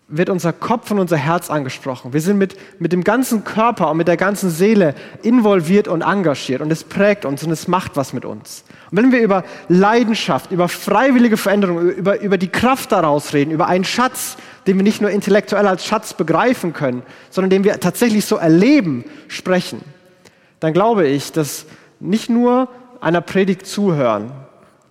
wird 0.07 0.29
unser 0.29 0.53
Kopf 0.53 0.91
und 0.91 0.99
unser 0.99 1.17
Herz 1.17 1.51
angesprochen. 1.51 2.13
Wir 2.13 2.21
sind 2.21 2.37
mit, 2.37 2.57
mit 2.79 2.93
dem 2.93 3.05
ganzen 3.05 3.43
Körper 3.43 3.91
und 3.91 3.97
mit 3.97 4.07
der 4.07 4.19
ganzen 4.19 4.51
Seele 4.51 4.95
involviert 5.23 5.89
und 5.89 6.03
engagiert 6.03 6.61
und 6.61 6.71
es 6.71 6.85
prägt 6.85 7.25
uns 7.25 7.43
und 7.43 7.51
es 7.51 7.69
macht 7.69 7.97
was 7.97 8.13
mit 8.13 8.25
uns. 8.25 8.65
Und 8.91 8.99
wenn 8.99 9.13
wir 9.13 9.23
über 9.23 9.45
Leidenschaft, 9.69 10.53
über 10.53 10.69
freiwillige 10.69 11.37
Veränderung, 11.37 11.81
über, 11.81 12.21
über 12.21 12.37
die 12.37 12.49
Kraft 12.49 12.93
daraus 12.93 13.33
reden, 13.33 13.51
über 13.51 13.67
einen 13.67 13.85
Schatz, 13.85 14.37
den 14.67 14.77
wir 14.77 14.83
nicht 14.83 15.01
nur 15.01 15.11
intellektuell 15.11 15.67
als 15.67 15.85
Schatz 15.87 16.13
begreifen 16.13 16.75
können, 16.75 17.03
sondern 17.31 17.51
den 17.51 17.65
wir 17.65 17.81
tatsächlich 17.81 18.27
so 18.27 18.37
erleben, 18.37 19.05
sprechen, 19.29 19.81
dann 20.61 20.75
glaube 20.75 21.09
ich, 21.09 21.33
dass 21.33 21.65
nicht 21.99 22.29
nur 22.29 22.69
einer 23.05 23.21
Predigt 23.21 23.67
zuhören, 23.67 24.33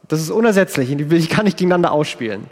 das 0.08 0.22
ist 0.22 0.29
unersetzlich, 0.29 0.96
die 0.96 1.10
will 1.10 1.17
ich 1.17 1.29
gar 1.29 1.43
nicht 1.43 1.58
gegeneinander 1.58 1.91
ausspielen, 1.91 2.46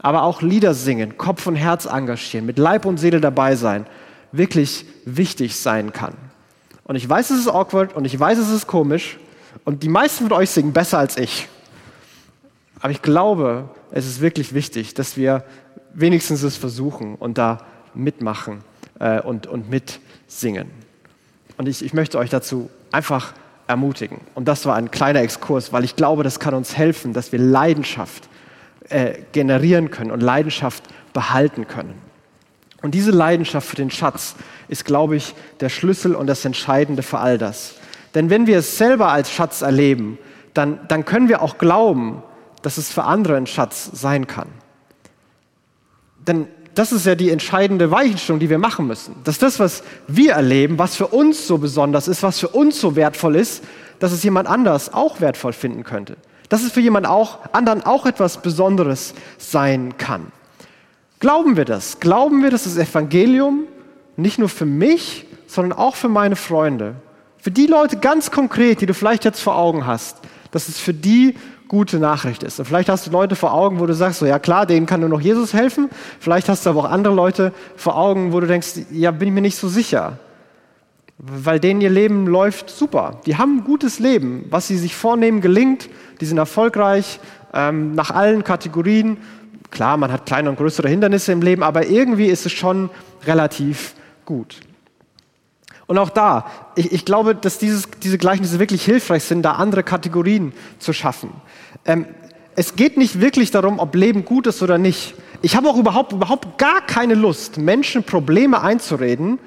aber 0.00 0.24
auch 0.24 0.42
Lieder 0.42 0.74
singen, 0.74 1.16
Kopf 1.16 1.46
und 1.46 1.54
Herz 1.54 1.86
engagieren, 1.86 2.46
mit 2.46 2.58
Leib 2.58 2.84
und 2.84 2.98
Seele 2.98 3.20
dabei 3.20 3.54
sein, 3.54 3.86
wirklich 4.32 4.84
wichtig 5.04 5.56
sein 5.56 5.92
kann. 5.92 6.14
Und 6.82 6.96
ich 6.96 7.08
weiß, 7.08 7.30
es 7.30 7.40
ist 7.40 7.48
awkward 7.48 7.94
und 7.94 8.04
ich 8.04 8.18
weiß, 8.18 8.38
es 8.38 8.50
ist 8.50 8.66
komisch 8.66 9.18
und 9.64 9.84
die 9.84 9.88
meisten 9.88 10.24
von 10.24 10.36
euch 10.36 10.50
singen 10.50 10.72
besser 10.72 10.98
als 10.98 11.16
ich. 11.16 11.48
Aber 12.80 12.90
ich 12.90 13.00
glaube, 13.00 13.70
es 13.92 14.06
ist 14.06 14.20
wirklich 14.20 14.52
wichtig, 14.52 14.94
dass 14.94 15.16
wir 15.16 15.44
wenigstens 15.94 16.42
es 16.42 16.56
versuchen 16.56 17.14
und 17.14 17.38
da 17.38 17.58
mitmachen 17.94 18.64
äh, 18.98 19.20
und, 19.20 19.46
und 19.46 19.70
mitsingen. 19.70 20.70
Und 21.56 21.68
ich, 21.68 21.84
ich 21.84 21.94
möchte 21.94 22.18
euch 22.18 22.30
dazu 22.30 22.68
einfach 22.90 23.32
ermutigen. 23.66 24.20
Und 24.34 24.46
das 24.46 24.66
war 24.66 24.76
ein 24.76 24.90
kleiner 24.90 25.20
Exkurs, 25.20 25.72
weil 25.72 25.84
ich 25.84 25.96
glaube, 25.96 26.22
das 26.22 26.40
kann 26.40 26.54
uns 26.54 26.76
helfen, 26.76 27.12
dass 27.12 27.32
wir 27.32 27.38
Leidenschaft 27.38 28.28
äh, 28.88 29.14
generieren 29.32 29.90
können 29.90 30.10
und 30.10 30.20
Leidenschaft 30.20 30.84
behalten 31.12 31.66
können. 31.66 31.94
Und 32.82 32.94
diese 32.94 33.12
Leidenschaft 33.12 33.66
für 33.66 33.76
den 33.76 33.90
Schatz 33.90 34.34
ist, 34.68 34.84
glaube 34.84 35.16
ich, 35.16 35.34
der 35.60 35.70
Schlüssel 35.70 36.14
und 36.14 36.26
das 36.26 36.44
Entscheidende 36.44 37.02
für 37.02 37.18
all 37.18 37.38
das. 37.38 37.76
Denn 38.14 38.28
wenn 38.28 38.46
wir 38.46 38.58
es 38.58 38.76
selber 38.76 39.10
als 39.10 39.30
Schatz 39.30 39.62
erleben, 39.62 40.18
dann, 40.52 40.80
dann 40.88 41.04
können 41.04 41.28
wir 41.28 41.40
auch 41.40 41.58
glauben, 41.58 42.22
dass 42.62 42.76
es 42.76 42.92
für 42.92 43.04
andere 43.04 43.36
ein 43.36 43.46
Schatz 43.46 43.90
sein 43.92 44.26
kann. 44.26 44.48
Denn 46.26 46.46
das 46.74 46.92
ist 46.92 47.06
ja 47.06 47.14
die 47.14 47.30
entscheidende 47.30 47.90
Weichenstellung, 47.90 48.40
die 48.40 48.50
wir 48.50 48.58
machen 48.58 48.86
müssen. 48.86 49.14
Dass 49.24 49.38
das, 49.38 49.60
was 49.60 49.82
wir 50.08 50.32
erleben, 50.32 50.78
was 50.78 50.96
für 50.96 51.06
uns 51.06 51.46
so 51.46 51.58
besonders 51.58 52.08
ist, 52.08 52.22
was 52.22 52.38
für 52.40 52.48
uns 52.48 52.80
so 52.80 52.96
wertvoll 52.96 53.36
ist, 53.36 53.62
dass 54.00 54.12
es 54.12 54.22
jemand 54.22 54.48
anders 54.48 54.92
auch 54.92 55.20
wertvoll 55.20 55.52
finden 55.52 55.84
könnte. 55.84 56.16
Dass 56.48 56.62
es 56.62 56.72
für 56.72 56.80
jemand 56.80 57.06
auch, 57.06 57.38
anderen 57.52 57.82
auch 57.82 58.06
etwas 58.06 58.42
Besonderes 58.42 59.14
sein 59.38 59.96
kann. 59.98 60.32
Glauben 61.20 61.56
wir 61.56 61.64
das? 61.64 62.00
Glauben 62.00 62.42
wir, 62.42 62.50
dass 62.50 62.64
das 62.64 62.76
Evangelium 62.76 63.64
nicht 64.16 64.38
nur 64.38 64.48
für 64.48 64.66
mich, 64.66 65.26
sondern 65.46 65.78
auch 65.78 65.94
für 65.96 66.08
meine 66.08 66.36
Freunde, 66.36 66.96
für 67.38 67.50
die 67.50 67.66
Leute 67.66 67.98
ganz 67.98 68.30
konkret, 68.30 68.80
die 68.80 68.86
du 68.86 68.94
vielleicht 68.94 69.24
jetzt 69.24 69.40
vor 69.40 69.56
Augen 69.56 69.86
hast, 69.86 70.18
dass 70.50 70.68
es 70.68 70.78
für 70.78 70.94
die 70.94 71.34
gute 71.68 71.98
Nachricht 71.98 72.42
ist. 72.42 72.58
Und 72.58 72.66
vielleicht 72.66 72.88
hast 72.88 73.06
du 73.06 73.10
Leute 73.10 73.36
vor 73.36 73.52
Augen, 73.52 73.80
wo 73.80 73.86
du 73.86 73.94
sagst, 73.94 74.18
so 74.18 74.26
ja 74.26 74.38
klar, 74.38 74.66
denen 74.66 74.86
kann 74.86 75.00
nur 75.00 75.08
noch 75.08 75.20
Jesus 75.20 75.54
helfen. 75.54 75.88
Vielleicht 76.20 76.48
hast 76.48 76.66
du 76.66 76.70
aber 76.70 76.80
auch 76.80 76.90
andere 76.90 77.14
Leute 77.14 77.52
vor 77.76 77.96
Augen, 77.96 78.32
wo 78.32 78.40
du 78.40 78.46
denkst, 78.46 78.80
ja, 78.90 79.10
bin 79.10 79.28
ich 79.28 79.34
mir 79.34 79.40
nicht 79.40 79.56
so 79.56 79.68
sicher. 79.68 80.18
Weil 81.18 81.60
denen 81.60 81.80
ihr 81.80 81.90
Leben 81.90 82.26
läuft 82.26 82.70
super. 82.70 83.20
Die 83.24 83.36
haben 83.36 83.58
ein 83.58 83.64
gutes 83.64 83.98
Leben. 83.98 84.46
Was 84.50 84.68
sie 84.68 84.76
sich 84.76 84.94
vornehmen, 84.94 85.40
gelingt. 85.40 85.88
Die 86.20 86.26
sind 86.26 86.38
erfolgreich 86.38 87.20
ähm, 87.52 87.94
nach 87.94 88.10
allen 88.10 88.44
Kategorien. 88.44 89.16
Klar, 89.70 89.96
man 89.96 90.12
hat 90.12 90.26
kleine 90.26 90.50
und 90.50 90.56
größere 90.56 90.88
Hindernisse 90.88 91.32
im 91.32 91.42
Leben, 91.42 91.62
aber 91.62 91.86
irgendwie 91.86 92.26
ist 92.26 92.46
es 92.46 92.52
schon 92.52 92.90
relativ 93.26 93.94
gut. 94.24 94.60
Und 95.86 95.98
auch 95.98 96.10
da, 96.10 96.46
ich, 96.76 96.92
ich 96.92 97.04
glaube, 97.04 97.34
dass 97.34 97.58
dieses, 97.58 97.88
diese 98.02 98.18
Gleichnisse 98.18 98.58
wirklich 98.58 98.84
hilfreich 98.84 99.24
sind, 99.24 99.42
da 99.42 99.52
andere 99.52 99.82
Kategorien 99.82 100.52
zu 100.78 100.92
schaffen. 100.92 101.30
Ähm, 101.84 102.06
es 102.56 102.76
geht 102.76 102.96
nicht 102.96 103.20
wirklich 103.20 103.50
darum, 103.50 103.78
ob 103.78 103.94
Leben 103.94 104.24
gut 104.24 104.46
ist 104.46 104.62
oder 104.62 104.78
nicht. 104.78 105.14
Ich 105.42 105.56
habe 105.56 105.68
auch 105.68 105.76
überhaupt, 105.76 106.12
überhaupt 106.12 106.58
gar 106.58 106.80
keine 106.80 107.14
Lust, 107.14 107.58
Menschen 107.58 108.04
Probleme 108.04 108.62
einzureden, 108.62 109.38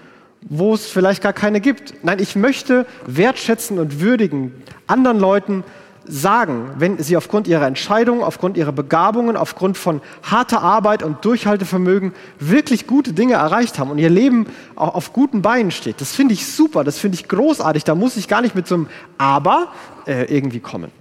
wo 0.41 0.73
es 0.73 0.87
vielleicht 0.87 1.23
gar 1.23 1.33
keine 1.33 1.61
gibt. 1.61 2.03
Nein, 2.03 2.19
ich 2.19 2.35
möchte 2.35 2.85
wertschätzen 3.05 3.79
und 3.79 3.99
würdigen, 3.99 4.53
anderen 4.85 5.19
Leuten 5.19 5.63
sagen, 6.07 6.71
wenn 6.77 7.01
sie 7.01 7.17
aufgrund 7.17 7.47
ihrer 7.47 7.67
Entscheidungen, 7.67 8.23
aufgrund 8.23 8.57
ihrer 8.57 8.71
Begabungen, 8.71 9.37
aufgrund 9.37 9.77
von 9.77 10.01
harter 10.23 10.61
Arbeit 10.61 11.03
und 11.03 11.23
Durchhaltevermögen 11.25 12.13
wirklich 12.39 12.87
gute 12.87 13.13
Dinge 13.13 13.33
erreicht 13.33 13.79
haben 13.79 13.91
und 13.91 13.97
ihr 13.97 14.09
Leben 14.09 14.47
auch 14.75 14.95
auf 14.95 15.13
guten 15.13 15.41
Beinen 15.41 15.71
steht. 15.71 16.01
Das 16.01 16.13
finde 16.13 16.33
ich 16.33 16.47
super, 16.47 16.83
das 16.83 16.97
finde 16.99 17.15
ich 17.15 17.27
großartig. 17.27 17.83
Da 17.83 17.95
muss 17.95 18.17
ich 18.17 18.27
gar 18.27 18.41
nicht 18.41 18.55
mit 18.55 18.67
so 18.67 18.75
einem 18.75 18.87
Aber 19.17 19.71
äh, 20.05 20.33
irgendwie 20.33 20.59
kommen. 20.59 20.91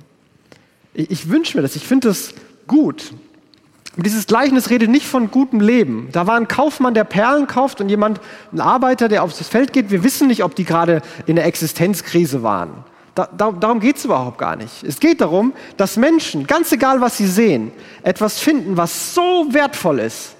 Ich, 0.94 1.10
ich 1.10 1.30
wünsche 1.30 1.56
mir 1.56 1.62
das, 1.62 1.76
ich 1.76 1.86
finde 1.86 2.08
das 2.08 2.34
gut. 2.66 3.12
Dieses 3.96 4.26
Gleichnis 4.26 4.68
redet 4.68 4.90
nicht 4.90 5.06
von 5.06 5.30
gutem 5.30 5.60
Leben. 5.60 6.08
Da 6.12 6.26
war 6.26 6.36
ein 6.36 6.48
Kaufmann, 6.48 6.92
der 6.92 7.04
Perlen 7.04 7.46
kauft 7.46 7.80
und 7.80 7.88
jemand, 7.88 8.20
ein 8.52 8.60
Arbeiter, 8.60 9.08
der 9.08 9.22
aufs 9.22 9.38
Feld 9.48 9.72
geht. 9.72 9.90
Wir 9.90 10.04
wissen 10.04 10.28
nicht, 10.28 10.44
ob 10.44 10.54
die 10.54 10.64
gerade 10.64 11.00
in 11.24 11.36
der 11.36 11.46
Existenzkrise 11.46 12.42
waren. 12.42 12.84
Da, 13.16 13.26
da, 13.34 13.50
darum 13.50 13.80
geht 13.80 13.96
es 13.96 14.04
überhaupt 14.04 14.36
gar 14.36 14.56
nicht. 14.56 14.84
Es 14.84 15.00
geht 15.00 15.22
darum, 15.22 15.54
dass 15.78 15.96
Menschen, 15.96 16.46
ganz 16.46 16.70
egal 16.70 17.00
was 17.00 17.16
sie 17.16 17.26
sehen, 17.26 17.72
etwas 18.02 18.38
finden, 18.38 18.76
was 18.76 19.14
so 19.14 19.46
wertvoll 19.52 20.00
ist, 20.00 20.34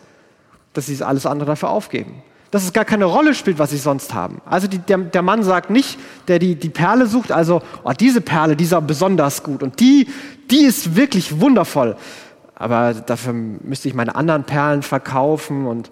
dass 0.75 0.85
sie 0.85 1.03
alles 1.03 1.25
andere 1.25 1.47
dafür 1.47 1.71
aufgeben. 1.71 2.23
Dass 2.51 2.65
es 2.65 2.75
gar 2.75 2.85
keine 2.85 3.07
Rolle 3.07 3.35
spielt, 3.35 3.59
was 3.59 3.71
sie 3.71 3.79
sonst 3.79 4.13
haben. 4.13 4.43
Also 4.45 4.69
die, 4.69 4.77
der, 4.77 4.99
der, 4.99 5.23
Mann 5.23 5.43
sagt 5.43 5.71
nicht, 5.71 5.99
der 6.29 6.39
die, 6.39 6.55
die 6.55 6.69
Perle 6.69 7.07
sucht, 7.07 7.33
also 7.33 7.63
oh, 7.83 7.93
diese 7.99 8.21
Perle, 8.21 8.57
die 8.57 8.65
ist 8.65 8.87
besonders 8.87 9.43
gut 9.43 9.63
und 9.63 9.81
die, 9.81 10.09
die 10.51 10.67
ist 10.67 10.97
wirklich 10.97 11.41
wundervoll. 11.41 11.97
Aber 12.55 12.93
dafür 12.93 13.33
müsste 13.33 13.89
ich 13.89 13.95
meine 13.95 14.15
anderen 14.15 14.45
Perlen 14.45 14.83
verkaufen 14.83 15.67
und 15.67 15.91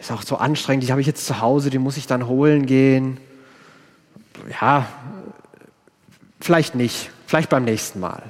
ist 0.00 0.10
auch 0.10 0.22
so 0.22 0.36
anstrengend, 0.36 0.84
die 0.84 0.90
habe 0.90 1.02
ich 1.02 1.06
jetzt 1.06 1.26
zu 1.26 1.42
Hause, 1.42 1.68
die 1.68 1.78
muss 1.78 1.98
ich 1.98 2.06
dann 2.06 2.26
holen 2.28 2.64
gehen. 2.64 3.18
Ja, 4.58 4.86
Vielleicht 6.42 6.74
nicht, 6.74 7.10
vielleicht 7.24 7.50
beim 7.50 7.64
nächsten 7.64 8.00
Mal. 8.00 8.24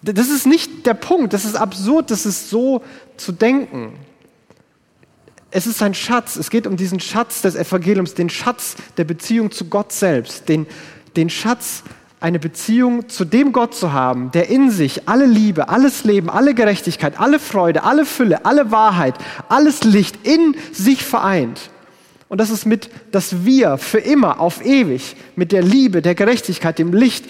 Das 0.00 0.30
ist 0.30 0.46
nicht 0.46 0.86
der 0.86 0.94
Punkt, 0.94 1.34
das 1.34 1.44
ist 1.44 1.54
absurd, 1.54 2.10
das 2.10 2.24
ist 2.24 2.48
so 2.48 2.82
zu 3.18 3.30
denken. 3.30 3.92
Es 5.50 5.66
ist 5.66 5.82
ein 5.82 5.92
Schatz, 5.92 6.36
es 6.36 6.48
geht 6.48 6.66
um 6.66 6.78
diesen 6.78 6.98
Schatz 6.98 7.42
des 7.42 7.54
Evangeliums, 7.54 8.14
den 8.14 8.30
Schatz 8.30 8.76
der 8.96 9.04
Beziehung 9.04 9.50
zu 9.50 9.66
Gott 9.66 9.92
selbst, 9.92 10.48
den, 10.48 10.66
den 11.16 11.28
Schatz, 11.28 11.82
eine 12.20 12.38
Beziehung 12.38 13.10
zu 13.10 13.26
dem 13.26 13.52
Gott 13.52 13.74
zu 13.74 13.92
haben, 13.92 14.30
der 14.30 14.48
in 14.48 14.70
sich 14.70 15.06
alle 15.06 15.26
Liebe, 15.26 15.68
alles 15.68 16.04
Leben, 16.04 16.30
alle 16.30 16.54
Gerechtigkeit, 16.54 17.20
alle 17.20 17.38
Freude, 17.38 17.84
alle 17.84 18.06
Fülle, 18.06 18.46
alle 18.46 18.70
Wahrheit, 18.70 19.14
alles 19.50 19.84
Licht 19.84 20.26
in 20.26 20.56
sich 20.72 21.04
vereint. 21.04 21.70
Und 22.28 22.40
das 22.40 22.50
ist 22.50 22.66
mit, 22.66 22.90
dass 23.12 23.44
wir 23.44 23.78
für 23.78 23.98
immer, 23.98 24.40
auf 24.40 24.64
ewig, 24.64 25.16
mit 25.36 25.52
der 25.52 25.62
Liebe, 25.62 26.02
der 26.02 26.14
Gerechtigkeit, 26.14 26.78
dem 26.78 26.92
Licht 26.92 27.26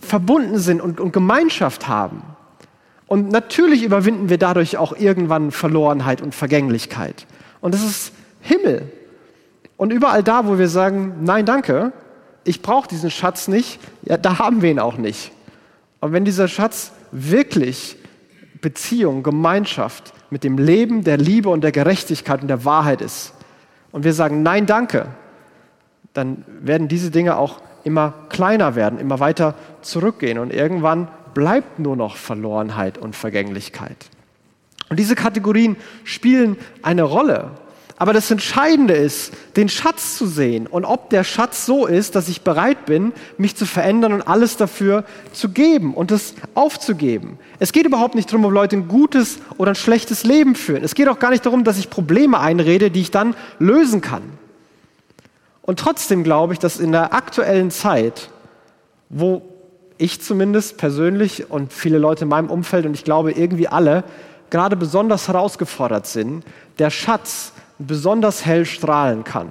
verbunden 0.00 0.58
sind 0.58 0.80
und, 0.80 1.00
und 1.00 1.12
Gemeinschaft 1.12 1.88
haben. 1.88 2.22
Und 3.08 3.30
natürlich 3.30 3.82
überwinden 3.82 4.28
wir 4.28 4.38
dadurch 4.38 4.76
auch 4.76 4.96
irgendwann 4.96 5.50
Verlorenheit 5.50 6.20
und 6.20 6.34
Vergänglichkeit. 6.34 7.26
Und 7.60 7.74
das 7.74 7.84
ist 7.84 8.12
Himmel. 8.40 8.90
Und 9.76 9.92
überall 9.92 10.22
da, 10.22 10.46
wo 10.46 10.58
wir 10.58 10.68
sagen, 10.68 11.16
nein, 11.22 11.44
danke, 11.44 11.92
ich 12.44 12.62
brauche 12.62 12.88
diesen 12.88 13.10
Schatz 13.10 13.48
nicht, 13.48 13.80
ja, 14.02 14.16
da 14.16 14.38
haben 14.38 14.62
wir 14.62 14.70
ihn 14.70 14.78
auch 14.78 14.96
nicht. 14.96 15.32
Und 16.00 16.12
wenn 16.12 16.24
dieser 16.24 16.48
Schatz 16.48 16.92
wirklich 17.10 17.96
Beziehung, 18.60 19.22
Gemeinschaft 19.22 20.12
mit 20.30 20.44
dem 20.44 20.58
Leben, 20.58 21.04
der 21.04 21.16
Liebe 21.16 21.48
und 21.48 21.62
der 21.62 21.72
Gerechtigkeit 21.72 22.42
und 22.42 22.48
der 22.48 22.64
Wahrheit 22.64 23.00
ist, 23.00 23.32
und 23.92 24.04
wir 24.04 24.12
sagen 24.12 24.42
Nein, 24.42 24.66
danke, 24.66 25.06
dann 26.12 26.44
werden 26.60 26.88
diese 26.88 27.10
Dinge 27.10 27.36
auch 27.36 27.60
immer 27.84 28.14
kleiner 28.28 28.74
werden, 28.74 28.98
immer 28.98 29.20
weiter 29.20 29.54
zurückgehen 29.82 30.38
und 30.38 30.52
irgendwann 30.52 31.08
bleibt 31.34 31.78
nur 31.78 31.96
noch 31.96 32.16
Verlorenheit 32.16 32.98
und 32.98 33.14
Vergänglichkeit. 33.14 34.06
Und 34.88 34.98
diese 34.98 35.14
Kategorien 35.14 35.76
spielen 36.04 36.56
eine 36.82 37.02
Rolle. 37.02 37.50
Aber 37.98 38.12
das 38.12 38.30
Entscheidende 38.30 38.92
ist, 38.92 39.32
den 39.56 39.70
Schatz 39.70 40.18
zu 40.18 40.26
sehen 40.26 40.66
und 40.66 40.84
ob 40.84 41.08
der 41.08 41.24
Schatz 41.24 41.64
so 41.64 41.86
ist, 41.86 42.14
dass 42.14 42.28
ich 42.28 42.42
bereit 42.42 42.84
bin, 42.84 43.12
mich 43.38 43.56
zu 43.56 43.64
verändern 43.64 44.12
und 44.12 44.28
alles 44.28 44.58
dafür 44.58 45.04
zu 45.32 45.48
geben 45.48 45.94
und 45.94 46.10
es 46.10 46.34
aufzugeben. 46.54 47.38
Es 47.58 47.72
geht 47.72 47.86
überhaupt 47.86 48.14
nicht 48.14 48.30
darum, 48.30 48.44
ob 48.44 48.52
Leute 48.52 48.76
ein 48.76 48.88
gutes 48.88 49.38
oder 49.56 49.72
ein 49.72 49.76
schlechtes 49.76 50.24
Leben 50.24 50.56
führen. 50.56 50.84
Es 50.84 50.94
geht 50.94 51.08
auch 51.08 51.18
gar 51.18 51.30
nicht 51.30 51.46
darum, 51.46 51.64
dass 51.64 51.78
ich 51.78 51.88
Probleme 51.88 52.38
einrede, 52.38 52.90
die 52.90 53.00
ich 53.00 53.10
dann 53.10 53.34
lösen 53.58 54.02
kann. 54.02 54.22
Und 55.62 55.78
trotzdem 55.78 56.22
glaube 56.22 56.52
ich, 56.52 56.58
dass 56.58 56.78
in 56.78 56.92
der 56.92 57.14
aktuellen 57.14 57.70
Zeit, 57.70 58.28
wo 59.08 59.42
ich 59.96 60.20
zumindest 60.20 60.76
persönlich 60.76 61.50
und 61.50 61.72
viele 61.72 61.96
Leute 61.96 62.24
in 62.24 62.28
meinem 62.28 62.50
Umfeld 62.50 62.84
und 62.84 62.92
ich 62.92 63.04
glaube 63.04 63.32
irgendwie 63.32 63.68
alle 63.68 64.04
gerade 64.50 64.76
besonders 64.76 65.28
herausgefordert 65.28 66.06
sind, 66.06 66.44
der 66.78 66.90
Schatz 66.90 67.52
besonders 67.78 68.44
hell 68.44 68.64
strahlen 68.64 69.24
kann. 69.24 69.48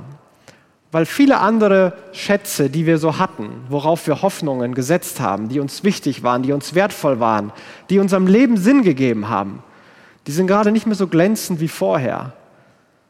Weil 0.91 1.05
viele 1.05 1.39
andere 1.39 1.94
Schätze, 2.13 2.70
die 2.70 2.86
wir 2.86 2.98
so 2.98 3.20
hatten, 3.20 3.50
worauf 3.70 4.08
wir 4.08 4.22
Hoffnungen 4.22 4.74
gesetzt 4.74 5.20
haben, 5.20 5.50
die 5.50 5.60
uns 5.60 5.84
wichtig 5.84 6.24
waren, 6.24 6.41
die 6.41 6.53
uns 6.53 6.74
wertvoll 6.74 7.20
waren, 7.20 7.51
die 7.89 8.00
unserem 8.00 8.27
Leben 8.27 8.58
Sinn 8.58 8.82
gegeben 8.82 9.27
haben, 9.27 9.62
die 10.27 10.32
sind 10.32 10.48
gerade 10.48 10.72
nicht 10.72 10.86
mehr 10.86 10.96
so 10.96 11.08
glänzend 11.08 11.60
wie 11.60 11.67
vorher. 11.67 12.34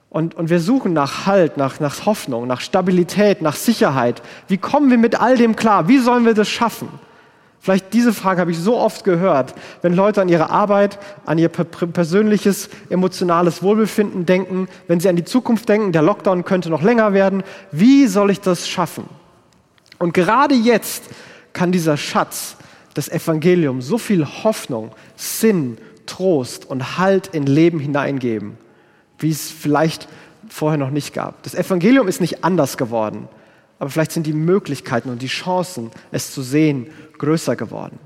Und, 0.10 0.34
und 0.36 0.50
wir 0.50 0.60
suchen 0.60 0.94
nach 0.94 1.26
Halt, 1.26 1.58
nach, 1.58 1.80
nach 1.80 2.06
Hoffnung, 2.06 2.48
nach 2.48 2.62
Stabilität, 2.62 3.42
nach 3.42 3.56
Sicherheit. 3.56 4.22
Wie 4.48 4.58
kommen 4.58 4.90
wir 4.90 4.98
mit 4.98 5.20
all 5.20 5.38
dem 5.38 5.56
klar? 5.56 5.88
Wie 5.88 6.00
sollen 6.00 6.26
wir 6.26 6.34
das 6.34 6.50
schaffen? 6.50 6.88
Vielleicht 7.66 7.96
diese 7.96 8.14
Frage 8.14 8.42
habe 8.42 8.52
ich 8.52 8.60
so 8.60 8.78
oft 8.78 9.04
gehört, 9.04 9.56
wenn 9.82 9.96
Leute 9.96 10.22
an 10.22 10.30
ihre 10.30 10.52
Arbeit, 10.52 11.00
an 11.26 11.40
ihr 11.40 11.50
persönliches 11.50 12.70
emotionales 12.92 13.64
Wohlbefinden 13.64 14.28
denken, 14.28 14.68
wenn 14.88 15.00
sie 15.00 15.10
an 15.10 15.16
die 15.16 15.24
Zukunft 15.24 15.68
denken, 15.68 15.92
der 15.92 16.04
Lockdown 16.04 16.46
könnte 16.46 16.70
noch 16.70 16.84
länger 16.84 17.14
werden. 17.14 17.42
Wie 17.72 18.06
soll 18.06 18.30
ich 18.30 18.40
das 18.40 18.68
schaffen? 18.68 19.06
Und 19.98 20.14
gerade 20.14 20.54
jetzt 20.54 21.06
kann 21.54 21.72
dieser 21.72 21.98
Schatz, 21.98 22.56
das 22.94 23.10
Evangelium, 23.10 23.82
so 23.82 23.98
viel 23.98 24.28
Hoffnung, 24.28 24.92
Sinn, 25.16 25.80
Trost 26.06 26.70
und 26.70 27.00
Halt 27.00 27.30
in 27.34 27.48
Leben 27.48 27.80
hineingeben, 27.80 28.60
wie 29.18 29.32
es 29.32 29.50
vielleicht 29.50 30.08
vorher 30.50 30.78
noch 30.78 30.92
nicht 30.92 31.16
gab. 31.16 31.42
Das 31.42 31.56
Evangelium 31.56 32.08
ist 32.08 32.22
nicht 32.22 32.44
anders 32.44 32.78
geworden, 32.78 33.28
aber 33.80 33.90
vielleicht 33.90 34.12
sind 34.12 34.26
die 34.26 34.34
Möglichkeiten 34.34 35.10
und 35.10 35.22
die 35.22 35.28
Chancen, 35.28 35.92
es 36.12 36.32
zu 36.34 36.42
sehen, 36.42 36.88
größer 37.18 37.56
geworden. 37.56 38.00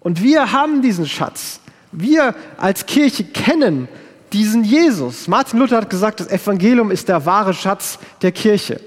Und 0.00 0.22
wir 0.22 0.52
haben 0.52 0.82
diesen 0.82 1.06
Schatz. 1.06 1.60
Wir 1.90 2.34
als 2.56 2.86
Kirche 2.86 3.24
kennen 3.24 3.88
diesen 4.32 4.62
Jesus. 4.62 5.26
Martin 5.26 5.58
Luther 5.58 5.78
hat 5.78 5.90
gesagt, 5.90 6.20
das 6.20 6.28
Evangelium 6.28 6.90
ist 6.90 7.08
der 7.08 7.24
wahre 7.26 7.54
Schatz 7.54 7.98
der 8.22 8.32
Kirche. 8.32 8.80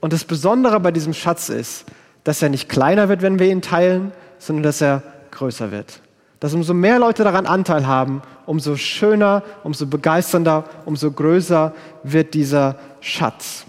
Und 0.00 0.12
das 0.12 0.24
Besondere 0.24 0.80
bei 0.80 0.90
diesem 0.90 1.12
Schatz 1.12 1.48
ist, 1.50 1.84
dass 2.24 2.42
er 2.42 2.48
nicht 2.48 2.68
kleiner 2.68 3.08
wird, 3.08 3.22
wenn 3.22 3.38
wir 3.38 3.50
ihn 3.50 3.62
teilen, 3.62 4.12
sondern 4.38 4.62
dass 4.64 4.80
er 4.80 5.02
größer 5.30 5.70
wird. 5.70 6.00
Dass 6.40 6.54
umso 6.54 6.72
mehr 6.72 6.98
Leute 6.98 7.22
daran 7.22 7.46
Anteil 7.46 7.86
haben, 7.86 8.22
umso 8.46 8.76
schöner, 8.76 9.42
umso 9.62 9.86
begeisternder, 9.86 10.64
umso 10.86 11.10
größer 11.10 11.74
wird 12.02 12.32
dieser 12.34 12.76
Schatz. 13.00 13.66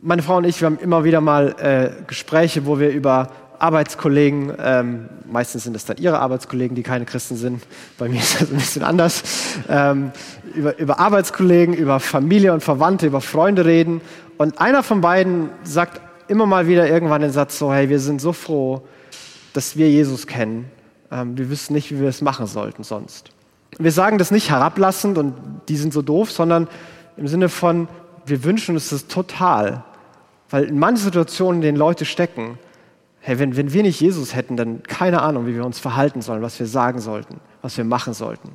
Meine 0.00 0.22
Frau 0.22 0.36
und 0.36 0.44
ich, 0.44 0.60
wir 0.60 0.66
haben 0.66 0.78
immer 0.78 1.02
wieder 1.02 1.20
mal 1.20 1.56
äh, 1.58 2.04
Gespräche, 2.06 2.66
wo 2.66 2.78
wir 2.78 2.90
über 2.90 3.30
Arbeitskollegen, 3.58 4.52
ähm, 4.62 5.08
meistens 5.28 5.64
sind 5.64 5.74
es 5.74 5.84
dann 5.84 5.96
ihre 5.96 6.20
Arbeitskollegen, 6.20 6.76
die 6.76 6.84
keine 6.84 7.04
Christen 7.04 7.36
sind, 7.36 7.62
bei 7.98 8.08
mir 8.08 8.18
ist 8.20 8.40
das 8.40 8.50
ein 8.50 8.58
bisschen 8.58 8.84
anders, 8.84 9.22
ähm, 9.68 10.12
über, 10.54 10.78
über 10.78 11.00
Arbeitskollegen, 11.00 11.74
über 11.74 11.98
Familie 11.98 12.52
und 12.52 12.62
Verwandte, 12.62 13.06
über 13.06 13.20
Freunde 13.20 13.64
reden. 13.64 14.00
Und 14.38 14.60
einer 14.60 14.84
von 14.84 15.00
beiden 15.00 15.50
sagt 15.64 16.00
immer 16.28 16.46
mal 16.46 16.68
wieder 16.68 16.88
irgendwann 16.88 17.22
den 17.22 17.32
Satz 17.32 17.58
so, 17.58 17.72
hey, 17.72 17.88
wir 17.88 17.98
sind 17.98 18.20
so 18.20 18.32
froh, 18.32 18.82
dass 19.52 19.76
wir 19.76 19.90
Jesus 19.90 20.28
kennen. 20.28 20.70
Ähm, 21.10 21.36
wir 21.36 21.50
wissen 21.50 21.72
nicht, 21.72 21.90
wie 21.90 21.98
wir 21.98 22.08
es 22.08 22.20
machen 22.20 22.46
sollten 22.46 22.84
sonst. 22.84 23.30
Wir 23.78 23.90
sagen 23.90 24.18
das 24.18 24.30
nicht 24.30 24.50
herablassend 24.50 25.18
und 25.18 25.34
die 25.68 25.76
sind 25.76 25.92
so 25.92 26.02
doof, 26.02 26.30
sondern 26.30 26.68
im 27.16 27.26
Sinne 27.26 27.48
von, 27.48 27.88
wir 28.26 28.44
wünschen 28.44 28.74
uns 28.74 28.90
das 28.90 29.06
total. 29.06 29.84
Weil 30.50 30.64
in 30.64 30.78
manchen 30.78 31.04
Situationen, 31.04 31.56
in 31.56 31.62
denen 31.62 31.78
Leute 31.78 32.04
stecken, 32.04 32.58
hey, 33.20 33.38
wenn, 33.38 33.56
wenn 33.56 33.72
wir 33.72 33.82
nicht 33.82 34.00
Jesus 34.00 34.34
hätten, 34.34 34.56
dann 34.56 34.82
keine 34.82 35.22
Ahnung, 35.22 35.46
wie 35.46 35.54
wir 35.54 35.64
uns 35.64 35.78
verhalten 35.78 36.20
sollen, 36.22 36.42
was 36.42 36.58
wir 36.58 36.66
sagen 36.66 37.00
sollten, 37.00 37.40
was 37.62 37.76
wir 37.76 37.84
machen 37.84 38.12
sollten. 38.12 38.50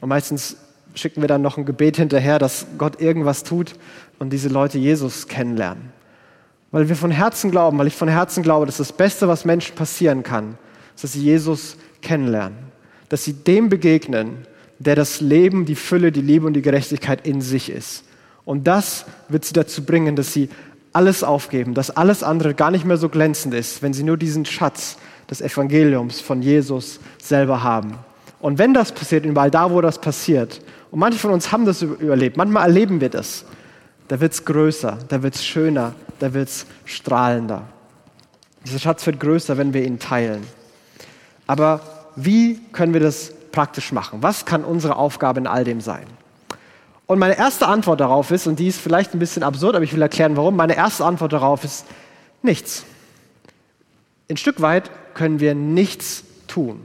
Und 0.00 0.08
meistens 0.08 0.56
schicken 0.94 1.20
wir 1.20 1.28
dann 1.28 1.42
noch 1.42 1.58
ein 1.58 1.66
Gebet 1.66 1.96
hinterher, 1.96 2.38
dass 2.38 2.66
Gott 2.78 3.00
irgendwas 3.00 3.44
tut 3.44 3.74
und 4.18 4.32
diese 4.32 4.48
Leute 4.48 4.78
Jesus 4.78 5.28
kennenlernen. 5.28 5.92
Weil 6.70 6.88
wir 6.88 6.96
von 6.96 7.10
Herzen 7.10 7.50
glauben, 7.50 7.78
weil 7.78 7.88
ich 7.88 7.96
von 7.96 8.08
Herzen 8.08 8.42
glaube, 8.42 8.66
dass 8.66 8.76
das 8.76 8.92
Beste, 8.92 9.28
was 9.28 9.44
Menschen 9.44 9.74
passieren 9.74 10.22
kann, 10.22 10.56
ist, 10.94 11.04
dass 11.04 11.12
sie 11.12 11.22
Jesus 11.22 11.76
kennenlernen. 12.00 12.56
Dass 13.08 13.24
sie 13.24 13.32
dem 13.32 13.68
begegnen, 13.68 14.46
der 14.78 14.94
das 14.94 15.20
Leben, 15.20 15.66
die 15.66 15.74
Fülle, 15.74 16.12
die 16.12 16.22
Liebe 16.22 16.46
und 16.46 16.54
die 16.54 16.62
Gerechtigkeit 16.62 17.26
in 17.26 17.40
sich 17.40 17.70
ist. 17.70 18.04
Und 18.50 18.66
das 18.66 19.04
wird 19.28 19.44
sie 19.44 19.52
dazu 19.52 19.84
bringen, 19.84 20.16
dass 20.16 20.32
sie 20.32 20.48
alles 20.92 21.22
aufgeben, 21.22 21.72
dass 21.72 21.96
alles 21.96 22.24
andere 22.24 22.52
gar 22.52 22.72
nicht 22.72 22.84
mehr 22.84 22.96
so 22.96 23.08
glänzend 23.08 23.54
ist, 23.54 23.80
wenn 23.80 23.92
sie 23.92 24.02
nur 24.02 24.16
diesen 24.16 24.44
Schatz 24.44 24.96
des 25.30 25.40
Evangeliums 25.40 26.20
von 26.20 26.42
Jesus 26.42 26.98
selber 27.22 27.62
haben. 27.62 27.94
Und 28.40 28.58
wenn 28.58 28.74
das 28.74 28.90
passiert, 28.90 29.24
überall 29.24 29.52
da, 29.52 29.70
wo 29.70 29.80
das 29.80 30.00
passiert, 30.00 30.62
und 30.90 30.98
manche 30.98 31.20
von 31.20 31.30
uns 31.30 31.52
haben 31.52 31.64
das 31.64 31.80
überlebt, 31.82 32.36
manchmal 32.36 32.66
erleben 32.66 33.00
wir 33.00 33.08
das, 33.08 33.44
da 34.08 34.18
wird 34.18 34.32
es 34.32 34.44
größer, 34.44 34.98
da 35.06 35.22
wird 35.22 35.36
es 35.36 35.44
schöner, 35.44 35.94
da 36.18 36.34
wird 36.34 36.48
es 36.48 36.66
strahlender. 36.86 37.68
Dieser 38.66 38.80
Schatz 38.80 39.06
wird 39.06 39.20
größer, 39.20 39.58
wenn 39.58 39.74
wir 39.74 39.84
ihn 39.84 40.00
teilen. 40.00 40.42
Aber 41.46 41.82
wie 42.16 42.58
können 42.72 42.94
wir 42.94 43.00
das 43.00 43.32
praktisch 43.52 43.92
machen? 43.92 44.24
Was 44.24 44.44
kann 44.44 44.64
unsere 44.64 44.96
Aufgabe 44.96 45.38
in 45.38 45.46
all 45.46 45.62
dem 45.62 45.80
sein? 45.80 46.08
Und 47.10 47.18
meine 47.18 47.36
erste 47.36 47.66
Antwort 47.66 47.98
darauf 47.98 48.30
ist, 48.30 48.46
und 48.46 48.60
die 48.60 48.68
ist 48.68 48.80
vielleicht 48.80 49.14
ein 49.14 49.18
bisschen 49.18 49.42
absurd, 49.42 49.74
aber 49.74 49.82
ich 49.82 49.92
will 49.92 50.00
erklären, 50.00 50.36
warum. 50.36 50.54
Meine 50.54 50.76
erste 50.76 51.04
Antwort 51.04 51.32
darauf 51.32 51.64
ist 51.64 51.84
nichts. 52.40 52.84
Ein 54.30 54.36
Stück 54.36 54.60
weit 54.60 54.92
können 55.14 55.40
wir 55.40 55.56
nichts 55.56 56.22
tun. 56.46 56.80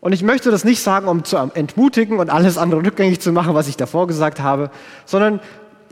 Und 0.00 0.14
ich 0.14 0.22
möchte 0.22 0.50
das 0.50 0.64
nicht 0.64 0.82
sagen, 0.82 1.08
um 1.08 1.24
zu 1.24 1.36
entmutigen 1.36 2.20
und 2.20 2.30
alles 2.30 2.56
andere 2.56 2.82
rückgängig 2.82 3.20
zu 3.20 3.32
machen, 3.32 3.52
was 3.52 3.68
ich 3.68 3.76
davor 3.76 4.06
gesagt 4.06 4.40
habe, 4.40 4.70
sondern 5.04 5.40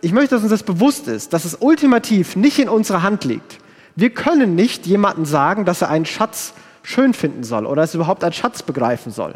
ich 0.01 0.13
möchte, 0.13 0.37
dass 0.37 0.41
uns 0.41 0.51
das 0.51 0.63
bewusst 0.63 1.07
ist, 1.07 1.35
dass 1.35 1.45
es 1.45 1.59
ultimativ 1.61 2.37
nicht 2.37 2.59
in 2.59 2.71
unserer 2.71 3.03
Hand 3.03 3.25
liegt. 3.25 3.59
Wir 3.97 4.09
können 4.09 4.55
nicht 4.55 4.87
jemandem 4.87 5.27
sagen, 5.27 5.67
dass 5.67 5.83
er 5.83 5.91
einen 5.91 6.07
Schatz 6.07 6.55
schön 6.83 7.13
finden 7.13 7.45
soll 7.45 7.67
oder 7.67 7.83
es 7.83 7.95
überhaupt 7.95 8.25
als 8.25 8.35
Schatz 8.35 8.63
begreifen 8.63 9.13
soll. 9.13 9.35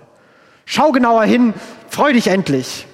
Schau 0.65 0.91
genauer 0.91 1.25
hin, 1.25 1.53
freu 1.91 2.15
dich 2.15 2.29
endlich 2.29 2.87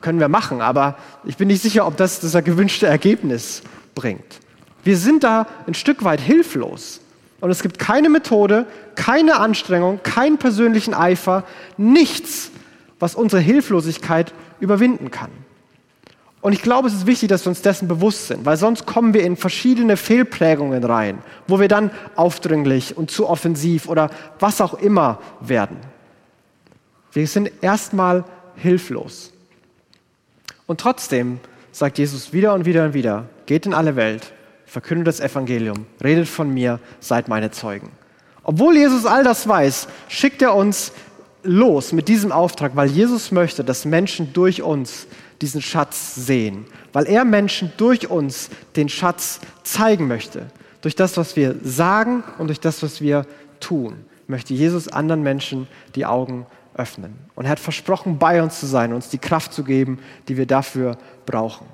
können 0.00 0.20
wir 0.20 0.28
machen, 0.28 0.60
aber 0.60 0.96
ich 1.24 1.36
bin 1.36 1.48
nicht 1.48 1.62
sicher, 1.62 1.86
ob 1.86 1.96
das 1.96 2.20
das 2.20 2.32
gewünschte 2.44 2.86
Ergebnis 2.86 3.62
bringt. 3.94 4.40
Wir 4.82 4.96
sind 4.96 5.24
da 5.24 5.46
ein 5.66 5.74
Stück 5.74 6.04
weit 6.04 6.20
hilflos. 6.20 7.00
Und 7.40 7.50
es 7.50 7.62
gibt 7.62 7.78
keine 7.78 8.10
Methode, 8.10 8.66
keine 8.94 9.38
Anstrengung, 9.38 10.02
keinen 10.02 10.38
persönlichen 10.38 10.92
Eifer, 10.94 11.44
nichts, 11.78 12.50
was 12.98 13.14
unsere 13.14 13.40
Hilflosigkeit 13.40 14.34
überwinden 14.60 15.10
kann. 15.10 15.30
Und 16.42 16.52
ich 16.54 16.62
glaube, 16.62 16.88
es 16.88 16.94
ist 16.94 17.06
wichtig, 17.06 17.28
dass 17.28 17.44
wir 17.44 17.50
uns 17.50 17.60
dessen 17.60 17.88
bewusst 17.88 18.28
sind, 18.28 18.46
weil 18.46 18.56
sonst 18.56 18.86
kommen 18.86 19.12
wir 19.12 19.22
in 19.22 19.36
verschiedene 19.36 19.96
Fehlprägungen 19.96 20.84
rein, 20.84 21.18
wo 21.46 21.60
wir 21.60 21.68
dann 21.68 21.90
aufdringlich 22.16 22.96
und 22.96 23.10
zu 23.10 23.28
offensiv 23.28 23.88
oder 23.88 24.10
was 24.38 24.60
auch 24.60 24.74
immer 24.74 25.18
werden. 25.40 25.76
Wir 27.12 27.26
sind 27.26 27.50
erstmal 27.60 28.24
hilflos. 28.56 29.32
Und 30.70 30.78
trotzdem 30.78 31.40
sagt 31.72 31.98
Jesus 31.98 32.32
wieder 32.32 32.54
und 32.54 32.64
wieder 32.64 32.84
und 32.84 32.94
wieder, 32.94 33.28
geht 33.46 33.66
in 33.66 33.74
alle 33.74 33.96
Welt, 33.96 34.32
verkündet 34.66 35.08
das 35.08 35.18
Evangelium, 35.18 35.84
redet 36.00 36.28
von 36.28 36.48
mir, 36.48 36.78
seid 37.00 37.26
meine 37.26 37.50
Zeugen. 37.50 37.90
Obwohl 38.44 38.76
Jesus 38.76 39.04
all 39.04 39.24
das 39.24 39.48
weiß, 39.48 39.88
schickt 40.06 40.42
er 40.42 40.54
uns 40.54 40.92
los 41.42 41.92
mit 41.92 42.06
diesem 42.06 42.30
Auftrag, 42.30 42.76
weil 42.76 42.88
Jesus 42.88 43.32
möchte, 43.32 43.64
dass 43.64 43.84
Menschen 43.84 44.32
durch 44.32 44.62
uns 44.62 45.08
diesen 45.40 45.60
Schatz 45.60 46.14
sehen, 46.14 46.66
weil 46.92 47.08
er 47.08 47.24
Menschen 47.24 47.72
durch 47.76 48.08
uns 48.08 48.48
den 48.76 48.88
Schatz 48.88 49.40
zeigen 49.64 50.06
möchte. 50.06 50.46
Durch 50.82 50.94
das, 50.94 51.16
was 51.16 51.34
wir 51.34 51.56
sagen 51.64 52.22
und 52.38 52.46
durch 52.46 52.60
das, 52.60 52.80
was 52.84 53.00
wir 53.00 53.26
tun, 53.58 54.04
möchte 54.28 54.54
Jesus 54.54 54.86
anderen 54.86 55.24
Menschen 55.24 55.66
die 55.96 56.06
Augen 56.06 56.46
öffnen. 56.74 57.14
Und 57.34 57.44
er 57.44 57.52
hat 57.52 57.60
versprochen, 57.60 58.18
bei 58.18 58.42
uns 58.42 58.60
zu 58.60 58.66
sein, 58.66 58.92
uns 58.92 59.08
die 59.08 59.18
Kraft 59.18 59.52
zu 59.52 59.64
geben, 59.64 59.98
die 60.28 60.36
wir 60.36 60.46
dafür 60.46 60.96
brauchen. 61.26 61.66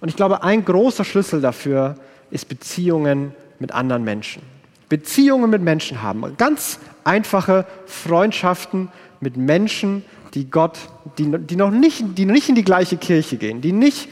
Und 0.00 0.08
ich 0.08 0.16
glaube, 0.16 0.42
ein 0.42 0.64
großer 0.64 1.04
Schlüssel 1.04 1.40
dafür 1.40 1.96
ist 2.30 2.48
Beziehungen 2.48 3.34
mit 3.58 3.72
anderen 3.72 4.04
Menschen. 4.04 4.42
Beziehungen 4.88 5.50
mit 5.50 5.62
Menschen 5.62 6.02
haben. 6.02 6.36
Ganz 6.36 6.78
einfache 7.04 7.66
Freundschaften 7.86 8.90
mit 9.20 9.36
Menschen, 9.36 10.04
die 10.34 10.50
Gott, 10.50 10.78
die, 11.18 11.30
die, 11.38 11.56
noch 11.56 11.70
nicht, 11.70 12.04
die 12.16 12.24
nicht 12.24 12.48
in 12.48 12.54
die 12.54 12.64
gleiche 12.64 12.96
Kirche 12.96 13.36
gehen, 13.36 13.60
die 13.60 13.72
nicht, 13.72 14.08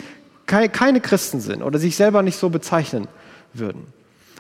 keine, 0.46 0.68
keine 0.68 1.00
Christen 1.00 1.40
sind 1.40 1.62
oder 1.62 1.78
sich 1.78 1.96
selber 1.96 2.22
nicht 2.22 2.38
so 2.38 2.50
bezeichnen 2.50 3.09
würden. 3.52 3.87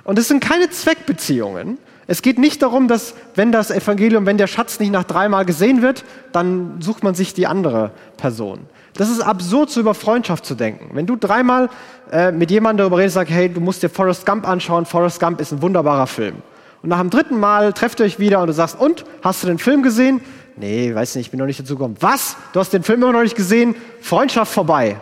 Und 0.04 0.18
es 0.18 0.28
sind 0.28 0.40
keine 0.40 0.70
Zweckbeziehungen, 0.70 1.78
es 2.08 2.22
geht 2.22 2.38
nicht 2.38 2.62
darum, 2.62 2.86
dass 2.86 3.14
wenn 3.34 3.50
das 3.50 3.70
Evangelium, 3.70 4.26
wenn 4.26 4.38
der 4.38 4.46
Schatz 4.46 4.78
nicht 4.78 4.92
nach 4.92 5.04
dreimal 5.04 5.44
gesehen 5.44 5.82
wird, 5.82 6.04
dann 6.32 6.80
sucht 6.80 7.02
man 7.02 7.14
sich 7.14 7.34
die 7.34 7.46
andere 7.46 7.90
Person. 8.16 8.60
Das 8.94 9.10
ist 9.10 9.20
absurd, 9.20 9.70
so 9.70 9.80
über 9.80 9.94
Freundschaft 9.94 10.46
zu 10.46 10.54
denken. 10.54 10.90
Wenn 10.94 11.06
du 11.06 11.16
dreimal 11.16 11.68
äh, 12.12 12.30
mit 12.30 12.50
jemandem 12.50 12.84
darüber 12.84 12.98
redest, 12.98 13.14
sagst, 13.14 13.32
hey, 13.32 13.48
du 13.48 13.60
musst 13.60 13.82
dir 13.82 13.90
Forrest 13.90 14.24
Gump 14.24 14.48
anschauen, 14.48 14.86
Forrest 14.86 15.20
Gump 15.20 15.40
ist 15.40 15.52
ein 15.52 15.60
wunderbarer 15.60 16.06
Film. 16.06 16.36
Und 16.82 16.90
nach 16.90 17.00
dem 17.00 17.10
dritten 17.10 17.38
Mal 17.38 17.72
trefft 17.72 18.00
ihr 18.00 18.06
euch 18.06 18.18
wieder 18.18 18.40
und 18.40 18.46
du 18.46 18.52
sagst, 18.52 18.78
und, 18.78 19.04
hast 19.22 19.42
du 19.42 19.48
den 19.48 19.58
Film 19.58 19.82
gesehen? 19.82 20.20
Nee, 20.56 20.94
weiß 20.94 21.16
nicht, 21.16 21.26
ich 21.26 21.30
bin 21.30 21.38
noch 21.38 21.46
nicht 21.46 21.60
dazu 21.60 21.74
gekommen. 21.74 21.96
Was? 22.00 22.36
Du 22.52 22.60
hast 22.60 22.72
den 22.72 22.84
Film 22.84 23.02
immer 23.02 23.12
noch 23.12 23.22
nicht 23.22 23.36
gesehen? 23.36 23.74
Freundschaft 24.00 24.52
vorbei. 24.52 24.96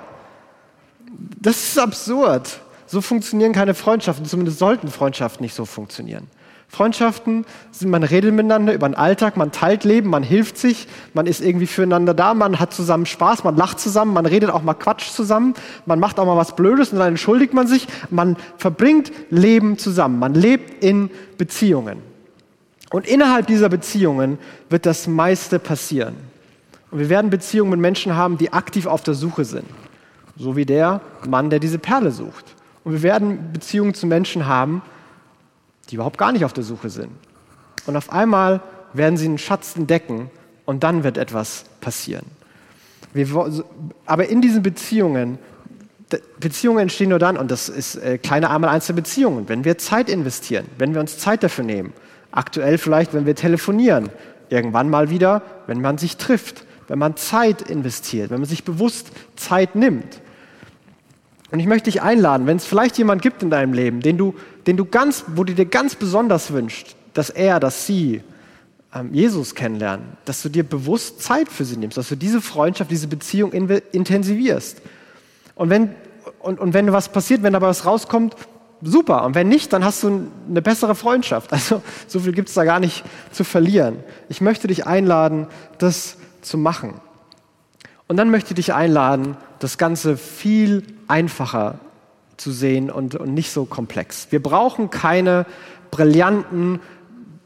Das 1.41 1.57
ist 1.57 1.79
absurd. 1.79 2.61
So 2.87 3.01
funktionieren 3.01 3.53
keine 3.53 3.75
Freundschaften, 3.75 4.25
zumindest 4.25 4.59
sollten 4.59 4.89
Freundschaften 4.89 5.45
nicht 5.45 5.55
so 5.55 5.65
funktionieren. 5.65 6.27
Freundschaften 6.69 7.45
sind, 7.71 7.91
man 7.91 8.03
redet 8.03 8.35
miteinander 8.35 8.75
über 8.75 8.89
den 8.89 8.97
Alltag, 8.97 9.37
man 9.37 9.53
teilt 9.53 9.85
Leben, 9.85 10.11
man 10.11 10.23
hilft 10.23 10.59
sich, 10.59 10.89
man 11.13 11.27
ist 11.27 11.41
irgendwie 11.41 11.67
füreinander 11.67 12.15
da, 12.15 12.35
man 12.35 12.59
hat 12.59 12.75
zusammen 12.75 13.07
Spaß, 13.07 13.45
man 13.45 13.57
lacht 13.57 13.79
zusammen, 13.79 14.13
man 14.13 14.27
redet 14.27 14.51
auch 14.51 14.63
mal 14.63 14.75
Quatsch 14.75 15.11
zusammen, 15.11 15.55
man 15.87 16.01
macht 16.01 16.19
auch 16.19 16.27
mal 16.27 16.37
was 16.37 16.57
Blödes 16.57 16.93
und 16.93 16.99
dann 16.99 17.09
entschuldigt 17.09 17.55
man 17.55 17.67
sich, 17.67 17.87
man 18.11 18.37
verbringt 18.57 19.13
Leben 19.31 19.79
zusammen, 19.79 20.19
man 20.19 20.35
lebt 20.35 20.83
in 20.83 21.11
Beziehungen. 21.39 21.99
Und 22.91 23.07
innerhalb 23.07 23.47
dieser 23.47 23.69
Beziehungen 23.69 24.39
wird 24.69 24.87
das 24.87 25.07
meiste 25.07 25.59
passieren. 25.59 26.15
Und 26.91 27.01
wir 27.01 27.09
werden 27.09 27.29
Beziehungen 27.29 27.73
mit 27.73 27.81
Menschen 27.81 28.15
haben, 28.15 28.39
die 28.39 28.53
aktiv 28.53 28.87
auf 28.87 29.03
der 29.03 29.15
Suche 29.15 29.45
sind. 29.45 29.67
So 30.37 30.55
wie 30.55 30.65
der 30.65 31.01
Mann, 31.27 31.51
der 31.51 31.59
diese 31.59 31.79
Perle 31.79 32.13
sucht. 32.13 32.55
Und 32.85 32.93
wir 32.93 33.03
werden 33.03 33.53
Beziehungen 33.53 33.95
zu 33.95 34.07
Menschen 34.07 34.47
haben, 34.47 34.83
die 35.95 35.97
überhaupt 35.97 36.19
gar 36.19 36.33
nicht 36.33 36.45
auf 36.45 36.53
der 36.53 36.65
Suche 36.65 36.91
sind. 36.91 37.13
Und 37.87 37.97
auf 37.97 38.11
einmal 38.11 38.61
werden 38.95 39.17
sie 39.17 39.27
einen 39.27 39.39
Schatz 39.39 39.77
entdecken 39.77 40.29
und 40.65 40.83
dann 40.83 41.05
wird 41.05 41.19
etwas 41.19 41.67
passieren. 41.81 42.27
Wir, 43.13 43.29
aber 44.05 44.27
in 44.29 44.41
diesen 44.41 44.65
Beziehungen, 44.65 45.39
Beziehungen 46.41 46.81
entstehen 46.81 47.11
nur 47.11 47.21
dann, 47.21 47.37
und 47.37 47.49
das 47.49 47.69
ist 47.69 47.95
äh, 47.95 48.19
kleine 48.19 48.51
einmal 48.51 48.71
eins 48.71 48.89
der 48.89 48.95
Beziehungen, 48.95 49.49
wenn 49.49 49.65
wir 49.65 49.79
Zeit 49.79 50.09
investieren, 50.09 50.67
wenn 50.79 50.95
wir 50.95 51.01
uns 51.01 51.19
Zeit 51.19 51.45
dafür 51.45 51.63
nehmen. 51.63 51.93
Aktuell 52.33 52.77
vielleicht, 52.77 53.15
wenn 53.15 53.25
wir 53.25 53.37
telefonieren, 53.37 54.09
irgendwann 54.49 54.91
mal 54.91 55.11
wieder, 55.11 55.43
wenn 55.69 55.81
man 55.81 55.97
sich 55.97 56.17
trifft, 56.17 56.67
wenn 56.89 56.99
man 56.99 57.17
Zeit 57.17 57.63
investiert, 57.63 58.31
wenn 58.31 58.41
man 58.41 58.49
sich 58.49 58.65
bewusst 58.65 59.13
Zeit 59.37 59.77
nimmt. 59.77 60.21
Und 61.55 61.61
ich 61.61 61.69
möchte 61.69 61.89
dich 61.89 62.03
einladen, 62.03 62.49
wenn 62.49 62.57
es 62.57 62.65
vielleicht 62.65 62.99
jemand 62.99 63.23
gibt 63.23 63.45
in 63.45 63.49
deinem 63.49 63.75
Leben, 63.75 64.01
den 64.01 64.19
du, 64.19 64.35
den 64.67 64.77
du 64.77 64.85
ganz, 64.85 65.25
wo 65.37 65.45
du 65.45 65.55
dir 65.55 65.67
ganz 65.67 65.95
besonders 65.95 66.53
wünschst, 66.53 66.97
dass 67.13 67.31
er, 67.31 67.61
dass 67.61 67.87
sie 67.87 68.25
ähm, 68.93 69.15
Jesus 69.15 69.55
kennenlernen, 69.55 70.05
dass 70.25 70.43
du 70.43 70.49
dir 70.49 70.65
bewusst 70.65 71.23
Zeit 71.23 71.49
für 71.49 71.65
sie 71.65 71.77
nimmst, 71.77 71.97
dass 71.97 72.09
du 72.09 72.17
diese 72.17 72.41
Freundschaft, 72.41 72.91
diese 72.91 73.07
Beziehung 73.07 73.53
in, 73.53 73.69
intensivierst. 73.93 74.83
Und 75.55 75.71
wenn, 75.71 75.95
und, 76.41 76.59
und 76.59 76.75
wenn 76.75 76.91
was 76.91 77.11
passiert, 77.11 77.45
wenn 77.45 77.53
dabei 77.53 77.69
was 77.69 77.87
rauskommt, 77.87 78.35
super. 78.83 79.25
Und 79.25 79.37
wenn 79.37 79.49
nicht, 79.49 79.73
dann 79.73 79.85
hast 79.85 80.03
du 80.03 80.27
eine 80.51 80.61
bessere 80.61 80.97
Freundschaft. 80.97 81.53
Also 81.53 81.83
so 82.09 82.19
viel 82.19 82.33
gibt 82.33 82.49
es 82.49 82.57
da 82.57 82.65
gar 82.65 82.81
nicht 82.81 83.05
zu 83.31 83.45
verlieren. 83.45 83.99
Ich 84.29 84.41
möchte 84.41 84.67
dich 84.67 84.89
einladen, 84.89 85.47
das 85.79 86.17
zu 86.43 86.59
machen. 86.59 86.95
Und 88.09 88.17
dann 88.17 88.31
möchte 88.31 88.51
ich 88.51 88.57
dich 88.57 88.75
einladen, 88.75 89.37
das 89.65 89.79
Ganze 89.79 90.19
viel 90.19 90.83
einfacher 91.09 91.79
zu 92.37 92.53
sehen 92.53 92.91
und, 92.91 93.15
und 93.15 93.33
nicht 93.33 93.51
so 93.51 93.65
komplex. 93.65 94.27
Wir 94.29 94.43
brauchen 94.43 94.91
keine 94.91 95.47
brillanten, 95.91 96.81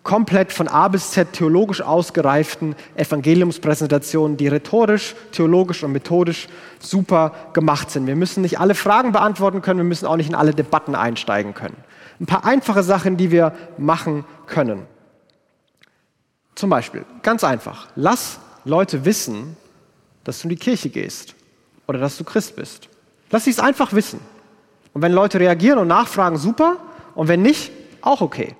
komplett 0.02 0.52
von 0.52 0.66
A 0.66 0.88
bis 0.88 1.12
Z 1.12 1.34
theologisch 1.34 1.80
ausgereiften 1.80 2.74
Evangeliumspräsentationen, 2.96 4.36
die 4.36 4.48
rhetorisch, 4.48 5.14
theologisch 5.30 5.84
und 5.84 5.92
methodisch 5.92 6.48
super 6.80 7.32
gemacht 7.52 7.92
sind. 7.92 8.08
Wir 8.08 8.16
müssen 8.16 8.40
nicht 8.42 8.58
alle 8.58 8.74
Fragen 8.74 9.12
beantworten 9.12 9.62
können, 9.62 9.78
wir 9.78 9.84
müssen 9.84 10.06
auch 10.06 10.16
nicht 10.16 10.30
in 10.30 10.34
alle 10.34 10.54
Debatten 10.54 10.96
einsteigen 10.96 11.54
können. 11.54 11.76
Ein 12.18 12.26
paar 12.26 12.44
einfache 12.44 12.82
Sachen, 12.82 13.16
die 13.16 13.30
wir 13.30 13.52
machen 13.76 14.24
können. 14.46 14.86
Zum 16.56 16.68
Beispiel, 16.68 17.04
ganz 17.22 17.44
einfach, 17.44 17.86
lass 17.94 18.40
Leute 18.64 19.04
wissen, 19.04 19.56
dass 20.24 20.40
du 20.40 20.46
in 20.46 20.50
die 20.50 20.56
Kirche 20.56 20.88
gehst 20.90 21.36
oder 21.88 21.98
dass 21.98 22.16
du 22.16 22.24
Christ 22.24 22.54
bist. 22.54 22.88
Lass 23.30 23.44
sie 23.44 23.50
es 23.50 23.58
einfach 23.58 23.92
wissen. 23.92 24.20
Und 24.92 25.02
wenn 25.02 25.12
Leute 25.12 25.40
reagieren 25.40 25.78
und 25.78 25.88
nachfragen, 25.88 26.36
super. 26.36 26.76
Und 27.14 27.28
wenn 27.28 27.42
nicht, 27.42 27.72
auch 28.02 28.20
okay. 28.20 28.54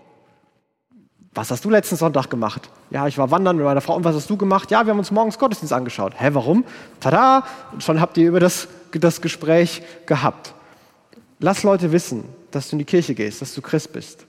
Was 1.35 1.51
hast 1.51 1.65
du 1.65 1.71
letzten 1.71 1.97
Sonntag 1.97 2.29
gemacht? 2.31 2.69
Ja, 2.91 3.07
ich 3.07 3.19
war 3.19 3.31
wandern 3.31 3.57
mit 3.57 3.65
meiner 3.65 3.81
Frau. 3.81 3.95
Und 3.95 4.05
was 4.05 4.17
hast 4.17 4.29
du 4.29 4.37
gemacht? 4.37 4.71
Ja, 4.71 4.85
wir 4.85 4.91
haben 4.91 4.99
uns 4.99 5.11
morgens 5.11 5.39
Gottesdienst 5.39 5.73
angeschaut. 5.73 6.15
Hä, 6.17 6.31
warum? 6.33 6.65
Tada! 7.01 7.45
Schon 7.79 8.01
habt 8.01 8.17
ihr 8.17 8.29
über 8.29 8.41
das, 8.41 8.67
das 8.93 9.21
Gespräch 9.21 9.83
gehabt. 10.07 10.55
Lass 11.39 11.63
Leute 11.63 11.93
wissen, 11.93 12.25
dass 12.51 12.69
du 12.69 12.75
in 12.75 12.79
die 12.81 12.85
Kirche 12.85 13.15
gehst, 13.15 13.41
dass 13.43 13.55
du 13.55 13.63
Christ 13.63 13.93
bist. 13.93 14.25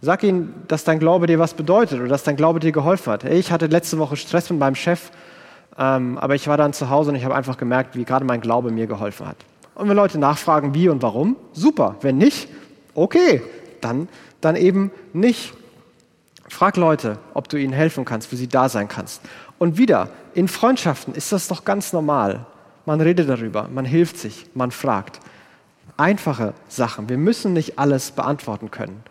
Sag 0.00 0.22
ihnen, 0.22 0.54
dass 0.68 0.84
dein 0.84 0.98
Glaube 0.98 1.26
dir 1.26 1.38
was 1.38 1.54
bedeutet 1.54 2.00
oder 2.00 2.08
dass 2.08 2.22
dein 2.22 2.36
Glaube 2.36 2.60
dir 2.60 2.72
geholfen 2.72 3.12
hat. 3.12 3.24
Ich 3.24 3.52
hatte 3.52 3.66
letzte 3.66 3.98
Woche 3.98 4.16
Stress 4.16 4.48
mit 4.50 4.58
meinem 4.58 4.74
Chef, 4.74 5.10
ähm, 5.78 6.18
aber 6.18 6.34
ich 6.34 6.48
war 6.48 6.56
dann 6.56 6.72
zu 6.72 6.90
Hause 6.90 7.10
und 7.10 7.16
ich 7.16 7.24
habe 7.24 7.34
einfach 7.34 7.56
gemerkt, 7.56 7.96
wie 7.96 8.04
gerade 8.04 8.24
mein 8.24 8.40
Glaube 8.40 8.70
mir 8.72 8.86
geholfen 8.86 9.26
hat. 9.26 9.36
Und 9.74 9.88
wenn 9.88 9.96
Leute 9.96 10.18
nachfragen, 10.18 10.74
wie 10.74 10.88
und 10.88 11.02
warum, 11.02 11.36
super. 11.52 11.96
Wenn 12.00 12.18
nicht, 12.18 12.48
okay, 12.94 13.42
dann, 13.80 14.08
dann 14.40 14.56
eben 14.56 14.90
nicht. 15.12 15.54
Frag 16.48 16.76
Leute, 16.76 17.18
ob 17.32 17.48
du 17.48 17.56
ihnen 17.56 17.72
helfen 17.72 18.04
kannst, 18.04 18.28
für 18.28 18.36
sie 18.36 18.48
da 18.48 18.68
sein 18.68 18.88
kannst. 18.88 19.22
Und 19.58 19.78
wieder, 19.78 20.08
in 20.34 20.48
Freundschaften 20.48 21.14
ist 21.14 21.30
das 21.30 21.46
doch 21.46 21.64
ganz 21.64 21.92
normal. 21.92 22.46
Man 22.86 23.00
redet 23.00 23.28
darüber, 23.28 23.68
man 23.72 23.84
hilft 23.84 24.18
sich, 24.18 24.46
man 24.54 24.72
fragt. 24.72 25.20
Einfache 25.96 26.54
Sachen. 26.68 27.08
Wir 27.08 27.18
müssen 27.18 27.52
nicht 27.52 27.78
alles 27.78 28.10
beantworten 28.12 28.70
können. 28.70 29.02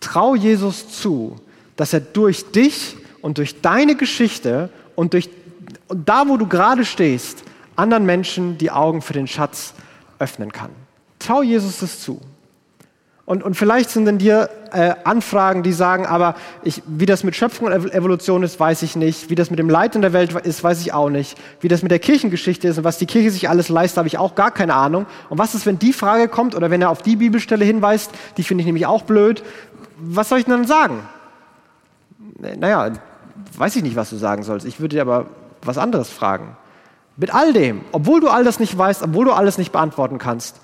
Trau 0.00 0.34
Jesus 0.34 0.88
zu, 0.88 1.36
dass 1.76 1.92
er 1.92 2.00
durch 2.00 2.50
dich 2.50 2.96
und 3.22 3.38
durch 3.38 3.62
deine 3.62 3.94
Geschichte 3.94 4.70
und 4.94 5.14
durch 5.14 5.30
und 5.92 6.08
da, 6.08 6.28
wo 6.28 6.36
du 6.36 6.46
gerade 6.46 6.84
stehst, 6.84 7.44
anderen 7.76 8.04
Menschen 8.04 8.58
die 8.58 8.70
Augen 8.70 9.02
für 9.02 9.12
den 9.12 9.26
Schatz 9.26 9.74
öffnen 10.18 10.52
kann. 10.52 10.70
Trau 11.18 11.42
Jesus 11.42 11.78
das 11.78 12.00
zu. 12.00 12.20
Und, 13.24 13.44
und 13.44 13.54
vielleicht 13.54 13.88
sind 13.88 14.08
in 14.08 14.18
dir 14.18 14.50
äh, 14.72 14.94
Anfragen, 15.04 15.62
die 15.62 15.72
sagen, 15.72 16.06
aber 16.06 16.34
ich, 16.64 16.82
wie 16.86 17.06
das 17.06 17.22
mit 17.22 17.36
Schöpfung 17.36 17.68
und 17.68 17.94
Evolution 17.94 18.42
ist, 18.42 18.58
weiß 18.58 18.82
ich 18.82 18.96
nicht. 18.96 19.30
Wie 19.30 19.36
das 19.36 19.48
mit 19.48 19.60
dem 19.60 19.70
Leid 19.70 19.94
in 19.94 20.02
der 20.02 20.12
Welt 20.12 20.32
ist, 20.32 20.64
weiß 20.64 20.80
ich 20.80 20.92
auch 20.92 21.08
nicht. 21.08 21.38
Wie 21.60 21.68
das 21.68 21.82
mit 21.82 21.92
der 21.92 22.00
Kirchengeschichte 22.00 22.66
ist 22.66 22.78
und 22.78 22.84
was 22.84 22.98
die 22.98 23.06
Kirche 23.06 23.30
sich 23.30 23.48
alles 23.48 23.68
leistet, 23.68 23.98
habe 23.98 24.08
ich 24.08 24.18
auch 24.18 24.34
gar 24.34 24.50
keine 24.50 24.74
Ahnung. 24.74 25.06
Und 25.28 25.38
was 25.38 25.54
ist, 25.54 25.66
wenn 25.66 25.78
die 25.78 25.92
Frage 25.92 26.26
kommt 26.26 26.56
oder 26.56 26.70
wenn 26.70 26.82
er 26.82 26.90
auf 26.90 27.02
die 27.02 27.16
Bibelstelle 27.16 27.64
hinweist, 27.64 28.10
die 28.36 28.42
finde 28.42 28.62
ich 28.62 28.66
nämlich 28.66 28.86
auch 28.86 29.02
blöd 29.02 29.42
was 30.02 30.28
soll 30.28 30.38
ich 30.38 30.44
denn 30.44 30.54
dann 30.54 30.66
sagen? 30.66 31.00
Naja, 32.58 32.92
weiß 33.56 33.76
ich 33.76 33.82
nicht, 33.82 33.96
was 33.96 34.10
du 34.10 34.16
sagen 34.16 34.42
sollst. 34.42 34.66
Ich 34.66 34.80
würde 34.80 34.96
dir 34.96 35.02
aber 35.02 35.26
was 35.64 35.78
anderes 35.78 36.10
fragen. 36.10 36.56
Mit 37.16 37.34
all 37.34 37.52
dem, 37.52 37.82
obwohl 37.92 38.20
du 38.20 38.28
all 38.28 38.44
das 38.44 38.58
nicht 38.58 38.76
weißt, 38.76 39.02
obwohl 39.02 39.26
du 39.26 39.32
alles 39.32 39.58
nicht 39.58 39.72
beantworten 39.72 40.18
kannst, 40.18 40.60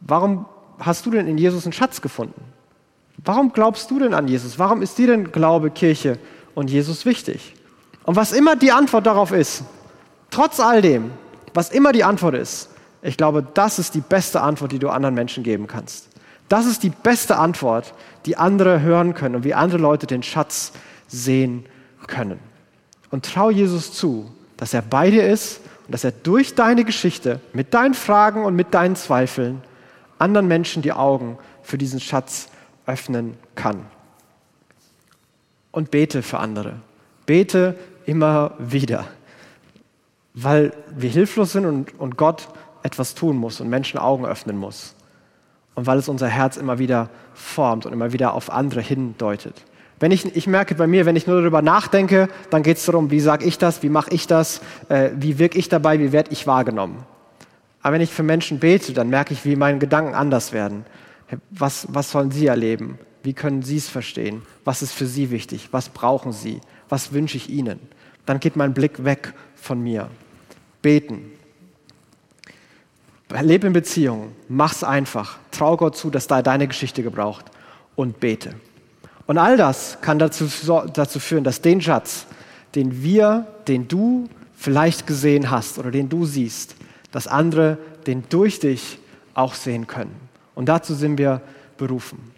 warum 0.00 0.46
hast 0.78 1.06
du 1.06 1.10
denn 1.10 1.26
in 1.26 1.38
Jesus 1.38 1.64
einen 1.64 1.72
Schatz 1.72 2.00
gefunden? 2.00 2.42
Warum 3.24 3.52
glaubst 3.52 3.90
du 3.90 3.98
denn 3.98 4.12
an 4.12 4.28
Jesus? 4.28 4.58
Warum 4.58 4.82
ist 4.82 4.98
dir 4.98 5.06
denn 5.06 5.30
Glaube, 5.30 5.70
Kirche 5.70 6.18
und 6.54 6.70
Jesus 6.70 7.06
wichtig? 7.06 7.54
Und 8.04 8.16
was 8.16 8.32
immer 8.32 8.56
die 8.56 8.72
Antwort 8.72 9.06
darauf 9.06 9.32
ist, 9.32 9.62
trotz 10.30 10.60
all 10.60 10.82
dem, 10.82 11.12
was 11.54 11.70
immer 11.70 11.92
die 11.92 12.04
Antwort 12.04 12.34
ist, 12.34 12.70
ich 13.02 13.16
glaube, 13.16 13.46
das 13.54 13.78
ist 13.78 13.94
die 13.94 14.00
beste 14.00 14.40
Antwort, 14.40 14.72
die 14.72 14.78
du 14.78 14.88
anderen 14.88 15.14
Menschen 15.14 15.44
geben 15.44 15.66
kannst. 15.66 16.08
Das 16.48 16.66
ist 16.66 16.82
die 16.82 16.90
beste 16.90 17.38
Antwort, 17.38 17.94
die 18.26 18.36
andere 18.36 18.80
hören 18.80 19.14
können 19.14 19.36
und 19.36 19.44
wie 19.44 19.54
andere 19.54 19.80
Leute 19.80 20.06
den 20.06 20.22
Schatz 20.22 20.72
sehen 21.06 21.66
können. 22.06 22.38
Und 23.14 23.24
trau 23.24 23.48
Jesus 23.48 23.92
zu, 23.92 24.28
dass 24.56 24.74
er 24.74 24.82
bei 24.82 25.08
dir 25.08 25.28
ist 25.28 25.60
und 25.86 25.92
dass 25.92 26.02
er 26.02 26.10
durch 26.10 26.56
deine 26.56 26.84
Geschichte, 26.84 27.38
mit 27.52 27.72
deinen 27.72 27.94
Fragen 27.94 28.44
und 28.44 28.56
mit 28.56 28.74
deinen 28.74 28.96
Zweifeln 28.96 29.62
anderen 30.18 30.48
Menschen 30.48 30.82
die 30.82 30.92
Augen 30.92 31.38
für 31.62 31.78
diesen 31.78 32.00
Schatz 32.00 32.48
öffnen 32.86 33.36
kann. 33.54 33.86
Und 35.70 35.92
bete 35.92 36.22
für 36.22 36.40
andere. 36.40 36.80
Bete 37.24 37.76
immer 38.04 38.54
wieder, 38.58 39.04
weil 40.32 40.72
wir 40.90 41.10
hilflos 41.10 41.52
sind 41.52 41.66
und, 41.66 41.96
und 42.00 42.16
Gott 42.16 42.48
etwas 42.82 43.14
tun 43.14 43.36
muss 43.36 43.60
und 43.60 43.68
Menschen 43.68 44.00
Augen 44.00 44.26
öffnen 44.26 44.56
muss 44.56 44.96
und 45.76 45.86
weil 45.86 45.98
es 45.98 46.08
unser 46.08 46.26
Herz 46.26 46.56
immer 46.56 46.80
wieder 46.80 47.10
formt 47.32 47.86
und 47.86 47.92
immer 47.92 48.12
wieder 48.12 48.34
auf 48.34 48.50
andere 48.50 48.80
hindeutet. 48.80 49.62
Wenn 50.04 50.12
ich, 50.12 50.36
ich 50.36 50.46
merke 50.46 50.74
bei 50.74 50.86
mir, 50.86 51.06
wenn 51.06 51.16
ich 51.16 51.26
nur 51.26 51.40
darüber 51.40 51.62
nachdenke, 51.62 52.28
dann 52.50 52.62
geht 52.62 52.76
es 52.76 52.84
darum, 52.84 53.10
wie 53.10 53.20
sage 53.20 53.46
ich 53.46 53.56
das, 53.56 53.82
wie 53.82 53.88
mache 53.88 54.10
ich 54.10 54.26
das, 54.26 54.60
äh, 54.90 55.08
wie 55.16 55.38
wirke 55.38 55.58
ich 55.58 55.70
dabei, 55.70 55.98
wie 55.98 56.12
werde 56.12 56.30
ich 56.30 56.46
wahrgenommen. 56.46 57.06
Aber 57.80 57.94
wenn 57.94 58.02
ich 58.02 58.10
für 58.10 58.22
Menschen 58.22 58.58
bete, 58.58 58.92
dann 58.92 59.08
merke 59.08 59.32
ich, 59.32 59.46
wie 59.46 59.56
meine 59.56 59.78
Gedanken 59.78 60.12
anders 60.12 60.52
werden. 60.52 60.84
Was, 61.48 61.86
was 61.88 62.10
sollen 62.10 62.30
sie 62.32 62.48
erleben? 62.48 62.98
Wie 63.22 63.32
können 63.32 63.62
sie 63.62 63.78
es 63.78 63.88
verstehen? 63.88 64.42
Was 64.66 64.82
ist 64.82 64.92
für 64.92 65.06
sie 65.06 65.30
wichtig? 65.30 65.70
Was 65.70 65.88
brauchen 65.88 66.32
sie? 66.32 66.60
Was 66.90 67.14
wünsche 67.14 67.38
ich 67.38 67.48
ihnen? 67.48 67.80
Dann 68.26 68.40
geht 68.40 68.56
mein 68.56 68.74
Blick 68.74 69.06
weg 69.06 69.32
von 69.54 69.80
mir. 69.80 70.10
Beten, 70.82 71.32
Lebe 73.40 73.68
in 73.68 73.72
Beziehung, 73.72 74.32
mach's 74.48 74.84
einfach. 74.84 75.38
Trau 75.50 75.78
Gott 75.78 75.96
zu, 75.96 76.10
dass 76.10 76.26
da 76.26 76.42
deine 76.42 76.68
Geschichte 76.68 77.02
gebraucht 77.02 77.46
und 77.96 78.20
bete. 78.20 78.54
Und 79.26 79.38
all 79.38 79.56
das 79.56 79.98
kann 80.00 80.18
dazu, 80.18 80.46
dazu 80.92 81.18
führen, 81.18 81.44
dass 81.44 81.60
den 81.60 81.80
Schatz, 81.80 82.26
den 82.74 83.02
wir, 83.02 83.46
den 83.68 83.88
du 83.88 84.28
vielleicht 84.56 85.06
gesehen 85.06 85.50
hast 85.50 85.78
oder 85.78 85.90
den 85.90 86.08
du 86.08 86.26
siehst, 86.26 86.76
dass 87.12 87.26
andere 87.26 87.78
den 88.06 88.24
durch 88.28 88.60
dich 88.60 88.98
auch 89.34 89.54
sehen 89.54 89.86
können. 89.86 90.14
Und 90.54 90.68
dazu 90.68 90.94
sind 90.94 91.18
wir 91.18 91.40
berufen. 91.78 92.32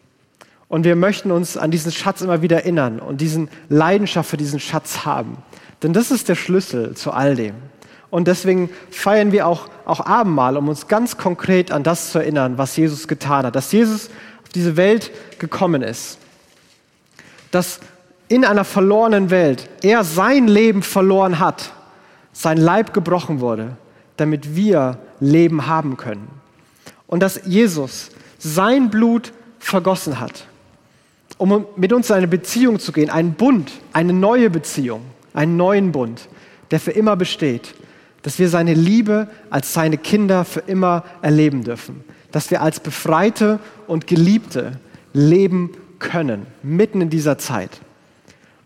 Und 0.68 0.84
wir 0.84 0.96
möchten 0.96 1.30
uns 1.30 1.56
an 1.56 1.70
diesen 1.70 1.92
Schatz 1.92 2.22
immer 2.22 2.42
wieder 2.42 2.58
erinnern 2.58 2.98
und 2.98 3.20
diesen 3.20 3.48
Leidenschaft 3.68 4.30
für 4.30 4.36
diesen 4.36 4.58
Schatz 4.58 5.04
haben. 5.04 5.38
Denn 5.82 5.92
das 5.92 6.10
ist 6.10 6.28
der 6.28 6.34
Schlüssel 6.34 6.94
zu 6.96 7.12
all 7.12 7.36
dem. 7.36 7.54
Und 8.10 8.28
deswegen 8.28 8.70
feiern 8.90 9.32
wir 9.32 9.46
auch, 9.46 9.68
auch 9.84 10.00
Abendmahl, 10.00 10.56
um 10.56 10.68
uns 10.68 10.88
ganz 10.88 11.16
konkret 11.16 11.70
an 11.70 11.82
das 11.82 12.12
zu 12.12 12.18
erinnern, 12.18 12.58
was 12.58 12.76
Jesus 12.76 13.08
getan 13.08 13.46
hat. 13.46 13.54
Dass 13.54 13.72
Jesus 13.72 14.08
auf 14.42 14.48
diese 14.54 14.76
Welt 14.76 15.10
gekommen 15.38 15.82
ist. 15.82 16.18
Dass 17.56 17.80
in 18.28 18.44
einer 18.44 18.64
verlorenen 18.66 19.30
Welt 19.30 19.70
er 19.80 20.04
sein 20.04 20.46
Leben 20.46 20.82
verloren 20.82 21.38
hat, 21.38 21.72
sein 22.34 22.58
Leib 22.58 22.92
gebrochen 22.92 23.40
wurde, 23.40 23.78
damit 24.18 24.54
wir 24.56 24.98
Leben 25.20 25.66
haben 25.66 25.96
können. 25.96 26.28
Und 27.06 27.20
dass 27.20 27.40
Jesus 27.46 28.10
sein 28.38 28.90
Blut 28.90 29.32
vergossen 29.58 30.20
hat, 30.20 30.46
um 31.38 31.64
mit 31.76 31.94
uns 31.94 32.10
eine 32.10 32.28
Beziehung 32.28 32.78
zu 32.78 32.92
gehen, 32.92 33.08
einen 33.08 33.32
Bund, 33.32 33.72
eine 33.94 34.12
neue 34.12 34.50
Beziehung, 34.50 35.00
einen 35.32 35.56
neuen 35.56 35.92
Bund, 35.92 36.28
der 36.70 36.78
für 36.78 36.90
immer 36.90 37.16
besteht, 37.16 37.74
dass 38.20 38.38
wir 38.38 38.50
seine 38.50 38.74
Liebe 38.74 39.28
als 39.48 39.72
seine 39.72 39.96
Kinder 39.96 40.44
für 40.44 40.60
immer 40.60 41.04
erleben 41.22 41.64
dürfen, 41.64 42.04
dass 42.32 42.50
wir 42.50 42.60
als 42.60 42.80
Befreite 42.80 43.60
und 43.86 44.06
Geliebte 44.06 44.72
leben 45.14 45.70
können, 45.98 46.46
mitten 46.62 47.00
in 47.00 47.10
dieser 47.10 47.38
Zeit. 47.38 47.80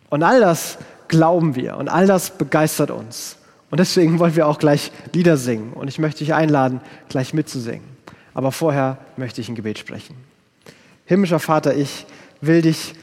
Und 0.09 0.23
all 0.23 0.41
das 0.41 0.79
glauben 1.09 1.55
wir 1.57 1.77
und 1.77 1.89
all 1.89 2.07
das 2.07 2.31
begeistert 2.31 2.91
uns. 2.91 3.37
Und 3.71 3.79
deswegen 3.79 4.19
wollen 4.19 4.35
wir 4.35 4.49
auch 4.49 4.59
gleich 4.59 4.91
Lieder 5.13 5.37
singen. 5.37 5.73
Und 5.73 5.89
ich 5.89 5.99
möchte 5.99 6.21
dich 6.21 6.35
einladen, 6.35 6.81
gleich 7.09 7.33
mitzusingen. 7.35 7.89
Aber 8.35 8.53
vorher 8.53 8.99
möchte 9.17 9.41
ich 9.41 9.49
ein 9.49 9.55
Gebet 9.55 9.79
sprechen. 9.79 10.17
Himmlischer 11.05 11.39
Vater, 11.39 11.77
ich 11.77 12.07
will 12.41 12.63
dich 12.63 12.95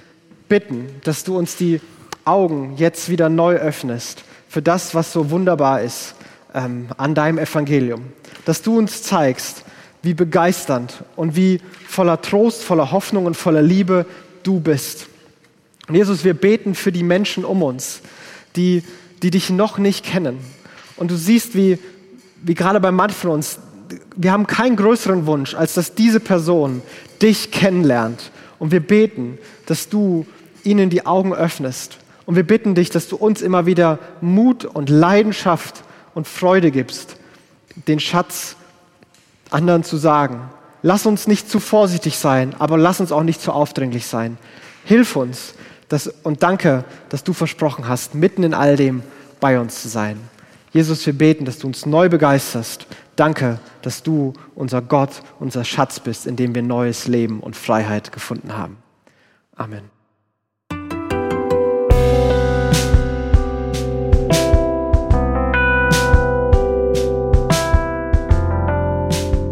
bitten, 0.49 0.87
dass 1.03 1.23
du 1.23 1.37
uns 1.37 1.55
die 1.55 1.81
Augen 2.25 2.75
jetzt 2.77 3.09
wieder 3.09 3.29
neu 3.29 3.55
öffnest 3.55 4.23
für 4.49 4.61
das, 4.61 4.95
was 4.95 5.13
so 5.13 5.29
wunderbar 5.29 5.81
ist 5.81 6.15
ähm, 6.53 6.87
an 6.97 7.15
deinem 7.15 7.37
Evangelium. 7.37 8.11
Dass 8.45 8.61
du 8.61 8.77
uns 8.77 9.03
zeigst, 9.03 9.63
wie 10.07 10.13
begeisternd 10.13 11.03
und 11.17 11.35
wie 11.35 11.59
voller 11.85 12.21
Trost, 12.21 12.63
voller 12.63 12.91
Hoffnung 12.93 13.25
und 13.25 13.35
voller 13.35 13.61
Liebe 13.61 14.05
du 14.41 14.61
bist. 14.61 15.07
Und 15.89 15.95
Jesus, 15.95 16.23
wir 16.23 16.33
beten 16.33 16.75
für 16.75 16.93
die 16.93 17.03
Menschen 17.03 17.43
um 17.43 17.61
uns, 17.61 17.99
die, 18.55 18.83
die 19.21 19.31
dich 19.31 19.49
noch 19.49 19.77
nicht 19.77 20.05
kennen. 20.05 20.37
Und 20.95 21.11
du 21.11 21.17
siehst, 21.17 21.55
wie, 21.55 21.77
wie 22.41 22.53
gerade 22.53 22.79
bei 22.79 22.89
manchen 22.89 23.17
von 23.17 23.31
uns, 23.31 23.59
wir 24.15 24.31
haben 24.31 24.47
keinen 24.47 24.77
größeren 24.77 25.25
Wunsch, 25.25 25.55
als 25.55 25.73
dass 25.73 25.93
diese 25.93 26.21
Person 26.21 26.81
dich 27.21 27.51
kennenlernt. 27.51 28.31
Und 28.59 28.71
wir 28.71 28.79
beten, 28.79 29.37
dass 29.65 29.89
du 29.89 30.25
ihnen 30.63 30.89
die 30.89 31.05
Augen 31.05 31.33
öffnest. 31.33 31.97
Und 32.25 32.37
wir 32.37 32.43
bitten 32.43 32.75
dich, 32.75 32.91
dass 32.91 33.09
du 33.09 33.17
uns 33.17 33.41
immer 33.41 33.65
wieder 33.65 33.99
Mut 34.21 34.63
und 34.63 34.89
Leidenschaft 34.89 35.83
und 36.13 36.29
Freude 36.29 36.71
gibst, 36.71 37.17
den 37.89 37.99
Schatz 37.99 38.56
anderen 39.51 39.83
zu 39.83 39.97
sagen. 39.97 40.49
Lass 40.81 41.05
uns 41.05 41.27
nicht 41.27 41.49
zu 41.49 41.59
vorsichtig 41.59 42.17
sein, 42.17 42.55
aber 42.59 42.77
lass 42.77 42.99
uns 42.99 43.11
auch 43.11 43.23
nicht 43.23 43.41
zu 43.41 43.51
aufdringlich 43.51 44.05
sein. 44.07 44.37
Hilf 44.85 45.15
uns 45.15 45.53
dass, 45.89 46.07
und 46.07 46.43
danke, 46.43 46.83
dass 47.09 47.23
du 47.23 47.33
versprochen 47.33 47.87
hast, 47.87 48.15
mitten 48.15 48.43
in 48.43 48.53
all 48.53 48.75
dem 48.75 49.03
bei 49.39 49.59
uns 49.59 49.81
zu 49.81 49.87
sein. 49.87 50.19
Jesus, 50.71 51.05
wir 51.05 51.17
beten, 51.17 51.45
dass 51.45 51.59
du 51.59 51.67
uns 51.67 51.85
neu 51.85 52.09
begeisterst. 52.09 52.85
Danke, 53.15 53.59
dass 53.81 54.03
du 54.03 54.33
unser 54.53 54.81
Gott, 54.81 55.21
unser 55.39 55.63
Schatz 55.63 55.99
bist, 55.99 56.27
in 56.27 56.35
dem 56.35 56.53
wir 56.53 56.61
neues 56.61 57.07
Leben 57.07 57.39
und 57.39 57.55
Freiheit 57.55 58.11
gefunden 58.11 58.55
haben. 58.55 58.77
Amen. 59.55 59.96